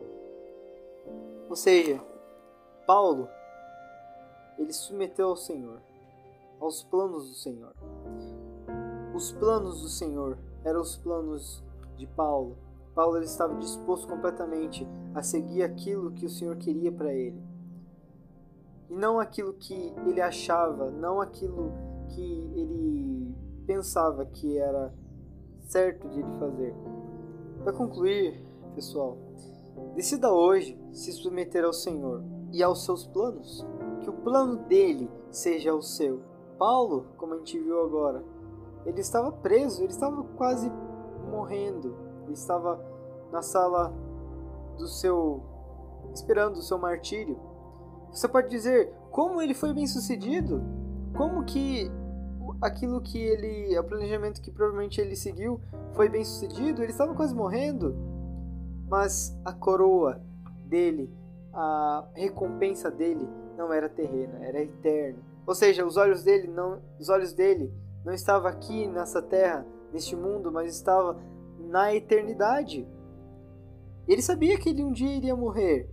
Ou 1.50 1.56
seja, 1.56 2.02
Paulo, 2.88 3.28
ele 4.58 4.74
submeteu 4.74 5.28
ao 5.28 5.36
Senhor, 5.36 5.82
aos 6.60 6.84
planos 6.84 7.30
do 7.30 7.36
Senhor. 7.36 7.74
Os 9.14 9.32
planos 9.34 9.82
do 9.82 9.90
Senhor 9.90 10.38
eram 10.64 10.82
os 10.82 10.96
planos 10.96 11.64
de 11.98 12.08
Paulo. 12.08 12.58
Paulo 12.94 13.22
estava 13.22 13.56
disposto 13.56 14.08
completamente 14.08 14.88
a 15.14 15.24
seguir 15.24 15.64
aquilo 15.64 16.12
que 16.12 16.26
o 16.26 16.30
Senhor 16.30 16.56
queria 16.58 16.92
para 16.92 17.14
ele. 17.14 17.42
E 18.90 18.96
não 18.96 19.20
aquilo 19.20 19.54
que 19.54 19.94
ele 20.06 20.22
achava, 20.22 20.92
não 20.92 21.22
aquilo 21.22 21.72
que 22.10 22.22
ele 22.56 23.36
pensava 23.66 24.26
que 24.26 24.58
era 24.58 24.94
certo 25.62 26.10
de 26.10 26.20
ele 26.20 26.40
fazer. 26.40 26.76
Para 27.64 27.74
concluir, 27.74 28.44
pessoal, 28.76 29.18
Decida 29.96 30.32
hoje 30.32 30.80
se 30.92 31.12
submeter 31.12 31.66
ao 31.66 31.74
Senhor 31.74 32.24
e 32.52 32.64
aos 32.64 32.86
seus 32.86 33.06
planos, 33.06 33.66
que 34.02 34.10
o 34.10 34.14
plano 34.14 34.58
dele 34.66 35.10
seja 35.30 35.74
o 35.74 35.82
seu. 35.82 36.22
Paulo, 36.58 37.08
como 37.18 37.34
a 37.34 37.38
gente 37.38 37.60
viu 37.60 37.82
agora, 37.82 38.24
ele 38.86 39.02
estava 39.02 39.32
preso, 39.32 39.84
ele 39.84 39.92
estava 39.92 40.24
quase 40.36 40.72
morrendo, 41.30 41.96
ele 42.32 42.38
estava 42.38 42.84
na 43.32 43.42
sala 43.42 43.94
do 44.78 44.88
seu 44.88 45.44
esperando 46.14 46.58
o 46.58 46.62
seu 46.62 46.78
martírio. 46.78 47.40
Você 48.12 48.28
pode 48.28 48.50
dizer 48.50 48.94
como 49.12 49.42
ele 49.42 49.54
foi 49.54 49.74
bem 49.74 49.88
sucedido? 49.88 50.62
Como 51.16 51.44
que 51.46 51.90
aquilo 52.62 53.02
que 53.02 53.18
ele, 53.18 53.78
o 53.78 53.84
planejamento 53.84 54.42
que 54.42 54.52
provavelmente 54.52 55.00
ele 55.00 55.16
seguiu 55.16 55.62
foi 55.94 56.10
bem 56.10 56.26
sucedido? 56.26 56.82
Ele 56.82 56.92
estava 56.92 57.14
quase 57.14 57.34
morrendo 57.34 57.96
mas 58.92 59.34
a 59.46 59.54
coroa 59.54 60.22
dele, 60.66 61.10
a 61.54 62.04
recompensa 62.14 62.92
dele 62.92 63.26
não 63.58 63.72
era 63.72 63.88
terrena, 63.88 64.40
era 64.42 64.62
eterna. 64.62 65.18
Ou 65.48 65.56
seja, 65.56 65.86
os 65.86 65.96
olhos 65.96 66.26
dele 66.26 66.50
não, 66.50 66.82
os 67.00 67.08
olhos 67.08 67.32
dele 67.32 67.74
não 68.04 68.14
estavam 68.14 68.50
aqui 68.50 68.88
nessa 68.88 69.22
terra, 69.22 69.66
neste 69.94 70.14
mundo, 70.14 70.52
mas 70.52 70.76
estava 70.76 71.18
na 71.72 71.96
eternidade. 71.96 72.86
Ele 74.06 74.22
sabia 74.22 74.60
que 74.60 74.70
ele 74.70 74.84
um 74.84 74.92
dia 74.92 75.16
iria 75.16 75.36
morrer. 75.36 75.90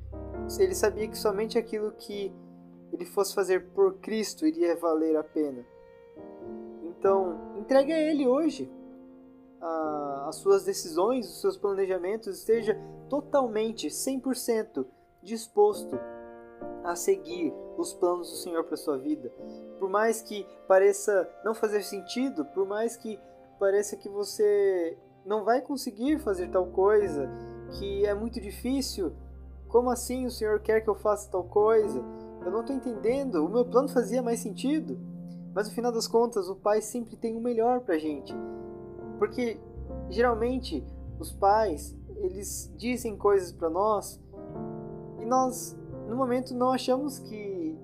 Ele 0.58 0.74
sabia 0.74 1.06
que 1.06 1.16
somente 1.16 1.56
aquilo 1.56 1.92
que 1.92 2.34
ele 2.92 3.04
fosse 3.04 3.32
fazer 3.32 3.68
por 3.70 3.94
Cristo 4.00 4.44
iria 4.44 4.74
valer 4.76 5.16
a 5.16 5.22
pena. 5.22 5.64
Então, 6.82 7.54
entregue 7.56 7.92
a 7.92 8.00
ele 8.00 8.26
hoje 8.26 8.68
a, 9.60 10.26
as 10.28 10.36
suas 10.36 10.64
decisões, 10.64 11.28
os 11.28 11.40
seus 11.40 11.56
planejamentos, 11.56 12.38
esteja 12.38 12.76
totalmente, 13.08 13.86
100% 13.86 14.84
disposto 15.22 15.96
a 16.82 16.96
seguir 16.96 17.54
os 17.76 17.94
planos 17.94 18.30
do 18.30 18.36
Senhor 18.36 18.64
para 18.64 18.76
sua 18.76 18.98
vida. 18.98 19.30
Por 19.78 19.88
mais 19.88 20.22
que 20.22 20.44
pareça 20.66 21.30
não 21.44 21.54
fazer 21.54 21.82
sentido, 21.82 22.44
por 22.46 22.66
mais 22.66 22.96
que 22.96 23.20
pareça 23.60 23.96
que 23.96 24.08
você 24.08 24.98
não 25.24 25.44
vai 25.44 25.60
conseguir 25.60 26.18
fazer 26.18 26.48
tal 26.48 26.66
coisa, 26.66 27.28
que 27.78 28.06
é 28.06 28.14
muito 28.14 28.40
difícil, 28.40 29.12
como 29.68 29.90
assim 29.90 30.24
o 30.24 30.30
Senhor 30.30 30.60
quer 30.60 30.80
que 30.80 30.88
eu 30.88 30.94
faça 30.94 31.30
tal 31.30 31.44
coisa? 31.44 32.02
Eu 32.44 32.50
não 32.50 32.60
estou 32.60 32.74
entendendo, 32.74 33.44
o 33.44 33.48
meu 33.48 33.64
plano 33.64 33.88
fazia 33.88 34.22
mais 34.22 34.40
sentido. 34.40 34.98
Mas 35.54 35.68
no 35.68 35.74
final 35.74 35.92
das 35.92 36.06
contas, 36.06 36.48
o 36.48 36.54
Pai 36.54 36.80
sempre 36.80 37.16
tem 37.16 37.36
o 37.36 37.40
melhor 37.40 37.80
para 37.80 37.98
gente. 37.98 38.34
Porque 39.18 39.60
geralmente 40.08 40.84
os 41.18 41.32
pais, 41.32 41.96
eles 42.16 42.72
dizem 42.76 43.16
coisas 43.16 43.52
para 43.52 43.68
nós 43.68 44.20
e 45.20 45.24
nós 45.24 45.76
no 46.08 46.16
momento 46.16 46.54
não 46.54 46.70
achamos 46.70 47.18
que 47.18 47.76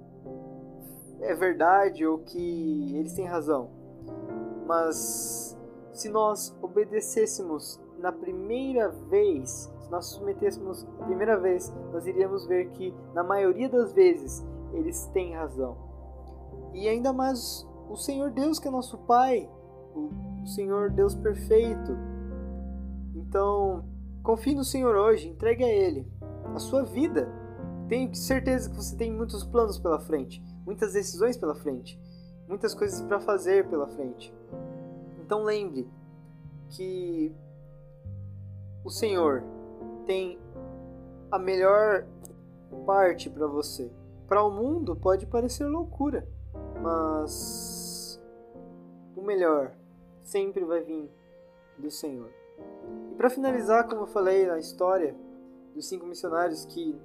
é 1.21 1.35
verdade 1.35 2.07
ou 2.07 2.19
que 2.19 2.97
eles 2.97 3.13
têm 3.13 3.27
razão. 3.27 3.71
Mas 4.67 5.59
se 5.95 6.09
nós 6.09 6.55
obedecêssemos 6.61 7.81
na 7.99 8.13
primeira 8.13 8.91
vez, 9.09 9.73
se 9.81 9.91
nós 9.91 10.07
submetêssemos 10.07 10.87
a 11.01 11.05
primeira 11.05 11.39
vez, 11.39 11.73
nós 11.93 12.07
iríamos 12.07 12.47
ver 12.47 12.71
que 12.71 12.93
na 13.15 13.23
maioria 13.23 13.69
das 13.69 13.93
vezes 13.93 14.45
eles 14.73 15.07
têm 15.15 15.35
razão. 15.35 15.77
E 16.75 16.89
ainda 16.89 17.13
mais 17.13 17.67
o 17.89 17.97
Senhor 17.97 18.31
Deus 18.31 18.59
que 18.59 18.67
é 18.69 18.71
nosso 18.71 18.99
Pai, 18.99 19.49
o 19.95 20.47
Senhor 20.47 20.91
Deus 20.91 21.15
perfeito. 21.15 21.97
Então, 23.15 23.85
confie 24.23 24.55
no 24.55 24.65
Senhor 24.65 24.97
hoje, 24.97 25.29
entregue 25.29 25.63
a 25.63 25.69
Ele 25.69 26.07
a 26.55 26.59
sua 26.59 26.83
vida. 26.83 27.29
Tenho 27.89 28.13
certeza 28.15 28.69
que 28.69 28.77
você 28.77 28.97
tem 28.97 29.13
muitos 29.13 29.45
planos 29.45 29.79
pela 29.79 30.01
frente, 30.01 30.43
muitas 30.67 30.93
decisões 30.93 31.37
pela 31.37 31.55
frente, 31.55 32.01
muitas 32.49 32.75
coisas 32.75 33.01
para 33.03 33.21
fazer 33.21 33.69
pela 33.69 33.87
frente. 33.89 34.35
Então 35.25 35.43
lembre 35.43 35.89
que 36.69 37.35
o 38.85 38.91
Senhor 38.91 39.43
tem 40.05 40.39
a 41.31 41.39
melhor 41.39 42.07
parte 42.85 43.31
para 43.31 43.47
você. 43.47 43.91
para 44.29 44.43
o 44.43 44.51
mundo 44.51 44.95
pode 44.95 45.25
parecer 45.27 45.65
loucura, 45.65 46.29
mas 46.83 48.21
o 49.17 49.23
melhor 49.23 49.73
sempre 50.23 50.63
vai 50.63 50.83
vir 50.83 51.11
do 51.79 51.91
Senhor. 51.91 52.31
E 53.11 53.15
para 53.15 53.31
finalizar, 53.31 53.89
como 53.89 54.03
eu 54.03 54.07
falei 54.07 54.45
na 54.45 54.59
história 54.59 55.17
dos 55.75 55.89
cinco 55.89 56.05
missionários 56.05 56.67
que 56.67 57.01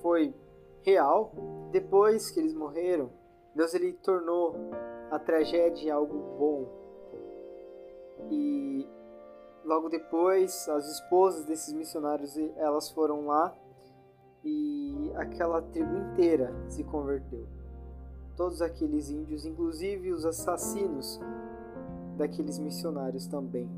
foi 0.00 0.34
real, 0.82 1.32
depois 1.70 2.28
que 2.28 2.40
eles 2.40 2.54
morreram, 2.54 3.08
Deus 3.54 3.72
ele 3.72 3.92
tornou 3.92 4.56
a 5.12 5.18
tragédia 5.20 5.94
algo 5.94 6.36
bom. 6.36 6.81
E 8.30 8.88
logo 9.64 9.88
depois, 9.88 10.68
as 10.68 10.86
esposas 10.90 11.44
desses 11.44 11.72
missionários, 11.72 12.36
elas 12.56 12.90
foram 12.90 13.26
lá 13.26 13.54
e 14.44 15.12
aquela 15.14 15.62
tribo 15.62 15.96
inteira 15.96 16.52
se 16.68 16.82
converteu. 16.84 17.46
Todos 18.36 18.62
aqueles 18.62 19.10
índios, 19.10 19.44
inclusive 19.44 20.12
os 20.12 20.24
assassinos 20.24 21.20
daqueles 22.16 22.58
missionários 22.58 23.26
também. 23.26 23.70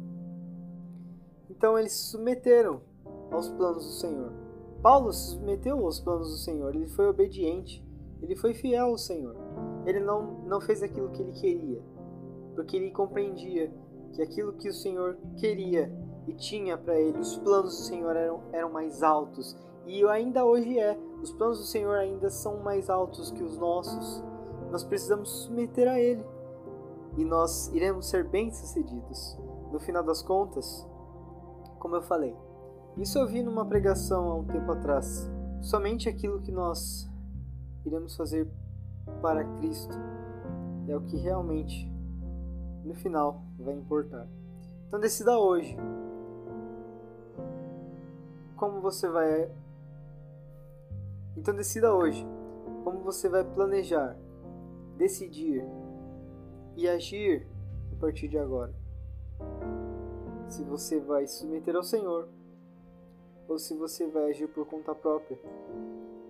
Então 1.50 1.78
eles 1.78 1.92
se 1.92 2.10
submeteram 2.10 2.80
aos 3.30 3.48
planos 3.50 3.84
do 3.84 3.92
Senhor. 3.92 4.32
Paulo 4.82 5.12
se 5.12 5.32
submeteu 5.32 5.78
aos 5.84 6.00
planos 6.00 6.30
do 6.30 6.36
Senhor, 6.36 6.74
ele 6.74 6.86
foi 6.86 7.06
obediente, 7.08 7.84
ele 8.20 8.36
foi 8.36 8.54
fiel 8.54 8.86
ao 8.86 8.98
Senhor. 8.98 9.34
Ele 9.86 10.00
não, 10.00 10.42
não 10.44 10.60
fez 10.60 10.82
aquilo 10.82 11.10
que 11.10 11.22
ele 11.22 11.32
queria, 11.32 11.82
porque 12.54 12.76
ele 12.76 12.90
compreendia 12.90 13.72
que 14.14 14.22
aquilo 14.22 14.52
que 14.54 14.68
o 14.68 14.72
Senhor 14.72 15.16
queria 15.36 15.92
e 16.26 16.32
tinha 16.32 16.78
para 16.78 16.98
ele, 16.98 17.18
os 17.18 17.36
planos 17.36 17.76
do 17.76 17.82
Senhor 17.82 18.16
eram, 18.16 18.42
eram 18.52 18.72
mais 18.72 19.02
altos. 19.02 19.56
E 19.86 20.02
ainda 20.06 20.44
hoje 20.44 20.78
é. 20.78 20.98
Os 21.22 21.32
planos 21.32 21.58
do 21.58 21.64
Senhor 21.64 21.96
ainda 21.96 22.30
são 22.30 22.58
mais 22.60 22.88
altos 22.88 23.30
que 23.30 23.42
os 23.42 23.58
nossos. 23.58 24.22
Nós 24.70 24.84
precisamos 24.84 25.28
submeter 25.28 25.88
a 25.88 25.98
Ele. 25.98 26.24
E 27.16 27.24
nós 27.24 27.68
iremos 27.68 28.06
ser 28.08 28.28
bem-sucedidos. 28.28 29.38
No 29.70 29.78
final 29.78 30.02
das 30.02 30.22
contas, 30.22 30.86
como 31.78 31.96
eu 31.96 32.02
falei, 32.02 32.34
isso 32.96 33.18
eu 33.18 33.26
vi 33.26 33.42
numa 33.42 33.66
pregação 33.66 34.28
há 34.30 34.34
um 34.36 34.44
tempo 34.44 34.70
atrás. 34.72 35.30
Somente 35.60 36.08
aquilo 36.08 36.40
que 36.40 36.52
nós 36.52 37.08
iremos 37.84 38.16
fazer 38.16 38.48
para 39.20 39.44
Cristo 39.58 39.96
é 40.88 40.96
o 40.96 41.00
que 41.00 41.16
realmente, 41.16 41.90
no 42.84 42.94
final, 42.94 43.42
vai 43.58 43.74
importar. 43.74 44.28
Então 44.86 45.00
decida 45.00 45.38
hoje 45.38 45.76
como 48.56 48.80
você 48.80 49.08
vai. 49.08 49.50
Então 51.36 51.54
decida 51.54 51.92
hoje 51.94 52.24
como 52.84 53.00
você 53.00 53.28
vai 53.28 53.44
planejar, 53.44 54.16
decidir 54.96 55.64
e 56.76 56.88
agir 56.88 57.46
a 57.92 58.00
partir 58.00 58.28
de 58.28 58.38
agora. 58.38 58.74
Se 60.48 60.62
você 60.62 61.00
vai 61.00 61.26
se 61.26 61.38
submeter 61.38 61.74
ao 61.74 61.82
Senhor 61.82 62.28
ou 63.48 63.58
se 63.58 63.74
você 63.74 64.06
vai 64.06 64.30
agir 64.30 64.48
por 64.48 64.66
conta 64.66 64.94
própria. 64.94 65.38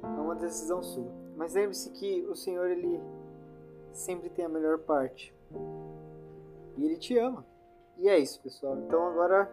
É 0.03 0.21
uma 0.21 0.35
decisão 0.35 0.83
sua. 0.83 1.11
Mas 1.37 1.55
lembre-se 1.55 1.91
que 1.91 2.25
o 2.27 2.35
Senhor 2.35 2.71
ele 2.71 3.01
sempre 3.93 4.29
tem 4.29 4.45
a 4.45 4.49
melhor 4.49 4.79
parte. 4.79 5.35
E 6.77 6.85
ele 6.85 6.97
te 6.97 7.17
ama. 7.19 7.47
E 7.99 8.09
é 8.09 8.19
isso, 8.19 8.41
pessoal. 8.41 8.77
Então 8.79 9.07
agora 9.07 9.51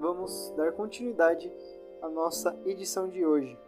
vamos 0.00 0.52
dar 0.56 0.72
continuidade 0.72 1.52
à 2.00 2.08
nossa 2.08 2.56
edição 2.64 3.08
de 3.08 3.24
hoje. 3.24 3.58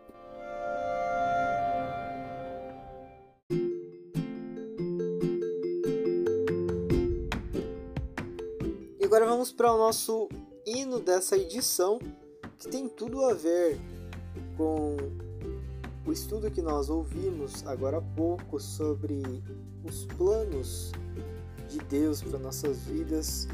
E 8.99 9.05
agora 9.05 9.27
vamos 9.27 9.53
para 9.53 9.73
o 9.73 9.79
nosso 9.79 10.29
hino 10.65 11.01
dessa 11.01 11.37
edição, 11.37 11.99
que 12.59 12.69
tem 12.69 12.89
tudo 12.89 13.25
a 13.25 13.35
ver 13.35 13.79
com 14.57 14.97
o 16.07 16.13
estudo 16.13 16.51
que 16.51 16.63
nós 16.63 16.89
ouvimos 16.89 17.67
agora 17.67 17.99
há 17.99 18.03
pouco 18.17 18.59
sobre 18.61 19.23
os 19.85 20.05
planos 20.17 20.93
de 21.73 21.79
Deus 21.81 22.23
para 22.23 22.39
nossas 22.39 22.79
vidas 22.85 23.49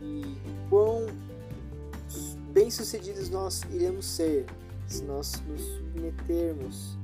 e 0.00 0.36
quão 0.68 1.06
bem-sucedidos 2.52 3.28
nós 3.28 3.62
iremos 3.70 4.06
ser 4.06 4.46
se 4.86 5.04
nós 5.04 5.42
nos 5.46 5.60
submetermos 5.60 6.98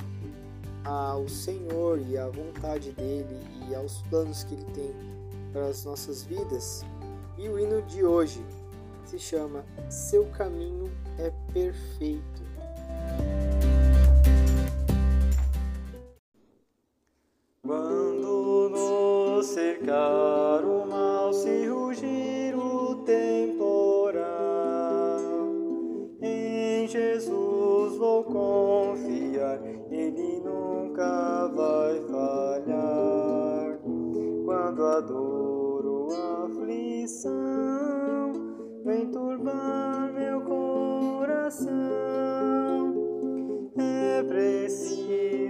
ao 0.82 1.28
Senhor 1.28 2.00
e 2.08 2.16
à 2.16 2.28
vontade 2.28 2.92
dele 2.92 3.38
e 3.68 3.74
aos 3.74 4.00
planos 4.02 4.44
que 4.44 4.54
ele 4.54 4.64
tem 4.72 4.94
para 5.52 5.66
as 5.66 5.84
nossas 5.84 6.22
vidas. 6.22 6.84
E 7.36 7.48
o 7.48 7.58
hino 7.58 7.82
de 7.82 8.02
hoje 8.02 8.42
se 9.04 9.18
chama 9.18 9.64
Seu 9.90 10.24
caminho 10.30 10.90
é 11.18 11.30
perfeito. 11.52 12.45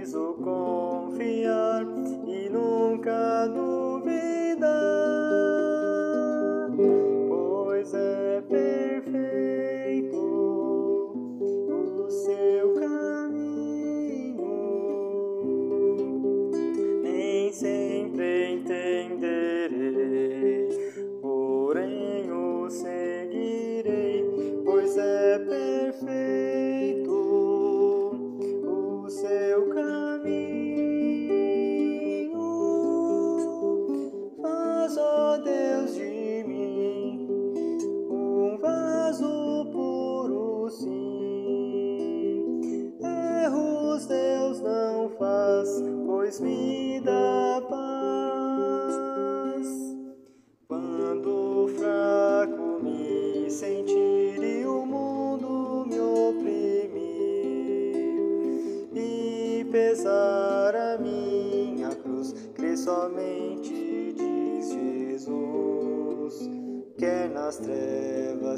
Preciso 0.07 0.37
confiar 0.41 0.66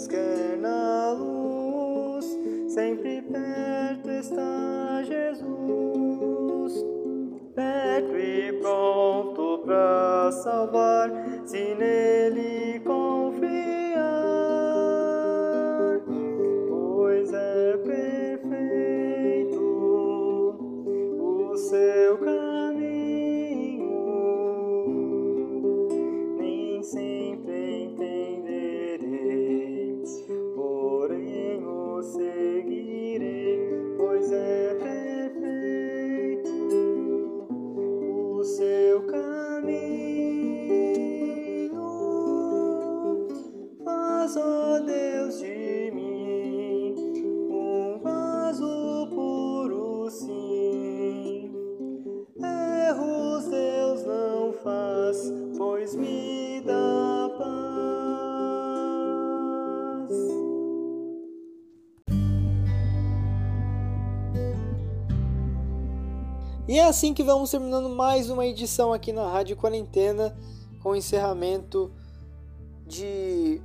quer 0.08 0.58
na 0.58 1.12
luz, 1.12 2.26
sempre 2.68 3.22
perto 3.22 4.10
está 4.10 5.04
Jesus. 5.04 6.86
Perto 7.54 8.18
e 8.18 8.54
pronto 8.62 9.64
para 9.66 10.32
salvar, 10.32 10.79
assim 66.90 67.14
que 67.14 67.24
vamos 67.24 67.52
terminando 67.52 67.88
mais 67.88 68.32
uma 68.32 68.48
edição 68.48 68.92
aqui 68.92 69.14
na 69.14 69.30
Rádio 69.30 69.56
Quarentena, 69.56 70.36
com 70.82 70.90
o 70.90 70.96
encerramento 70.96 71.92
de 72.84 73.62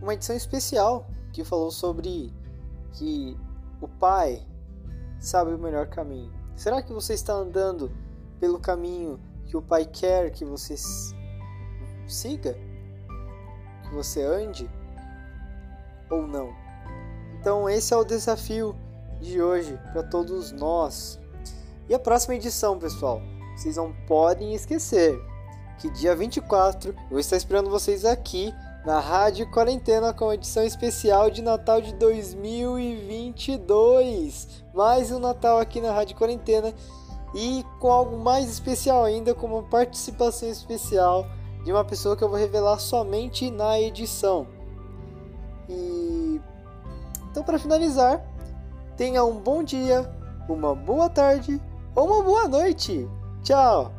uma 0.00 0.14
edição 0.14 0.36
especial 0.36 1.08
que 1.32 1.42
falou 1.42 1.72
sobre 1.72 2.32
que 2.92 3.36
o 3.80 3.88
pai 3.88 4.46
sabe 5.18 5.52
o 5.52 5.58
melhor 5.58 5.88
caminho. 5.88 6.32
Será 6.54 6.80
que 6.80 6.92
você 6.92 7.14
está 7.14 7.32
andando 7.32 7.90
pelo 8.38 8.60
caminho 8.60 9.18
que 9.46 9.56
o 9.56 9.62
pai 9.62 9.86
quer 9.86 10.30
que 10.30 10.44
você 10.44 10.76
siga? 12.06 12.54
Que 13.82 13.92
você 13.92 14.22
ande? 14.22 14.70
Ou 16.08 16.28
não? 16.28 16.54
Então, 17.40 17.68
esse 17.68 17.92
é 17.92 17.96
o 17.96 18.04
desafio 18.04 18.76
de 19.20 19.42
hoje 19.42 19.76
para 19.92 20.04
todos 20.04 20.52
nós. 20.52 21.18
E 21.88 21.94
a 21.94 22.00
próxima 22.00 22.34
edição, 22.34 22.76
pessoal, 22.76 23.22
vocês 23.56 23.76
não 23.76 23.92
podem 24.08 24.54
esquecer 24.54 25.16
que 25.78 25.88
dia 25.90 26.16
24 26.16 26.90
eu 26.90 26.96
vou 27.08 27.20
estar 27.20 27.36
esperando 27.36 27.70
vocês 27.70 28.04
aqui 28.04 28.52
na 28.84 28.98
Rádio 28.98 29.48
Quarentena 29.52 30.12
com 30.12 30.28
a 30.28 30.34
edição 30.34 30.64
especial 30.64 31.30
de 31.30 31.42
Natal 31.42 31.80
de 31.80 31.94
2022. 31.94 34.64
Mais 34.74 35.12
um 35.12 35.20
Natal 35.20 35.60
aqui 35.60 35.80
na 35.80 35.92
Rádio 35.92 36.16
Quarentena 36.16 36.74
e 37.32 37.64
com 37.78 37.92
algo 37.92 38.18
mais 38.18 38.50
especial 38.50 39.04
ainda, 39.04 39.32
como 39.32 39.54
uma 39.54 39.68
participação 39.68 40.48
especial 40.48 41.24
de 41.64 41.70
uma 41.70 41.84
pessoa 41.84 42.16
que 42.16 42.24
eu 42.24 42.28
vou 42.28 42.36
revelar 42.36 42.80
somente 42.80 43.48
na 43.48 43.80
edição. 43.80 44.48
E 45.68 46.40
então 47.30 47.44
para 47.44 47.60
finalizar, 47.60 48.26
tenha 48.96 49.24
um 49.24 49.38
bom 49.38 49.62
dia, 49.62 50.12
uma 50.48 50.74
boa 50.74 51.08
tarde 51.08 51.62
uma 52.02 52.22
boa 52.22 52.46
noite. 52.48 53.08
Tchau. 53.42 53.95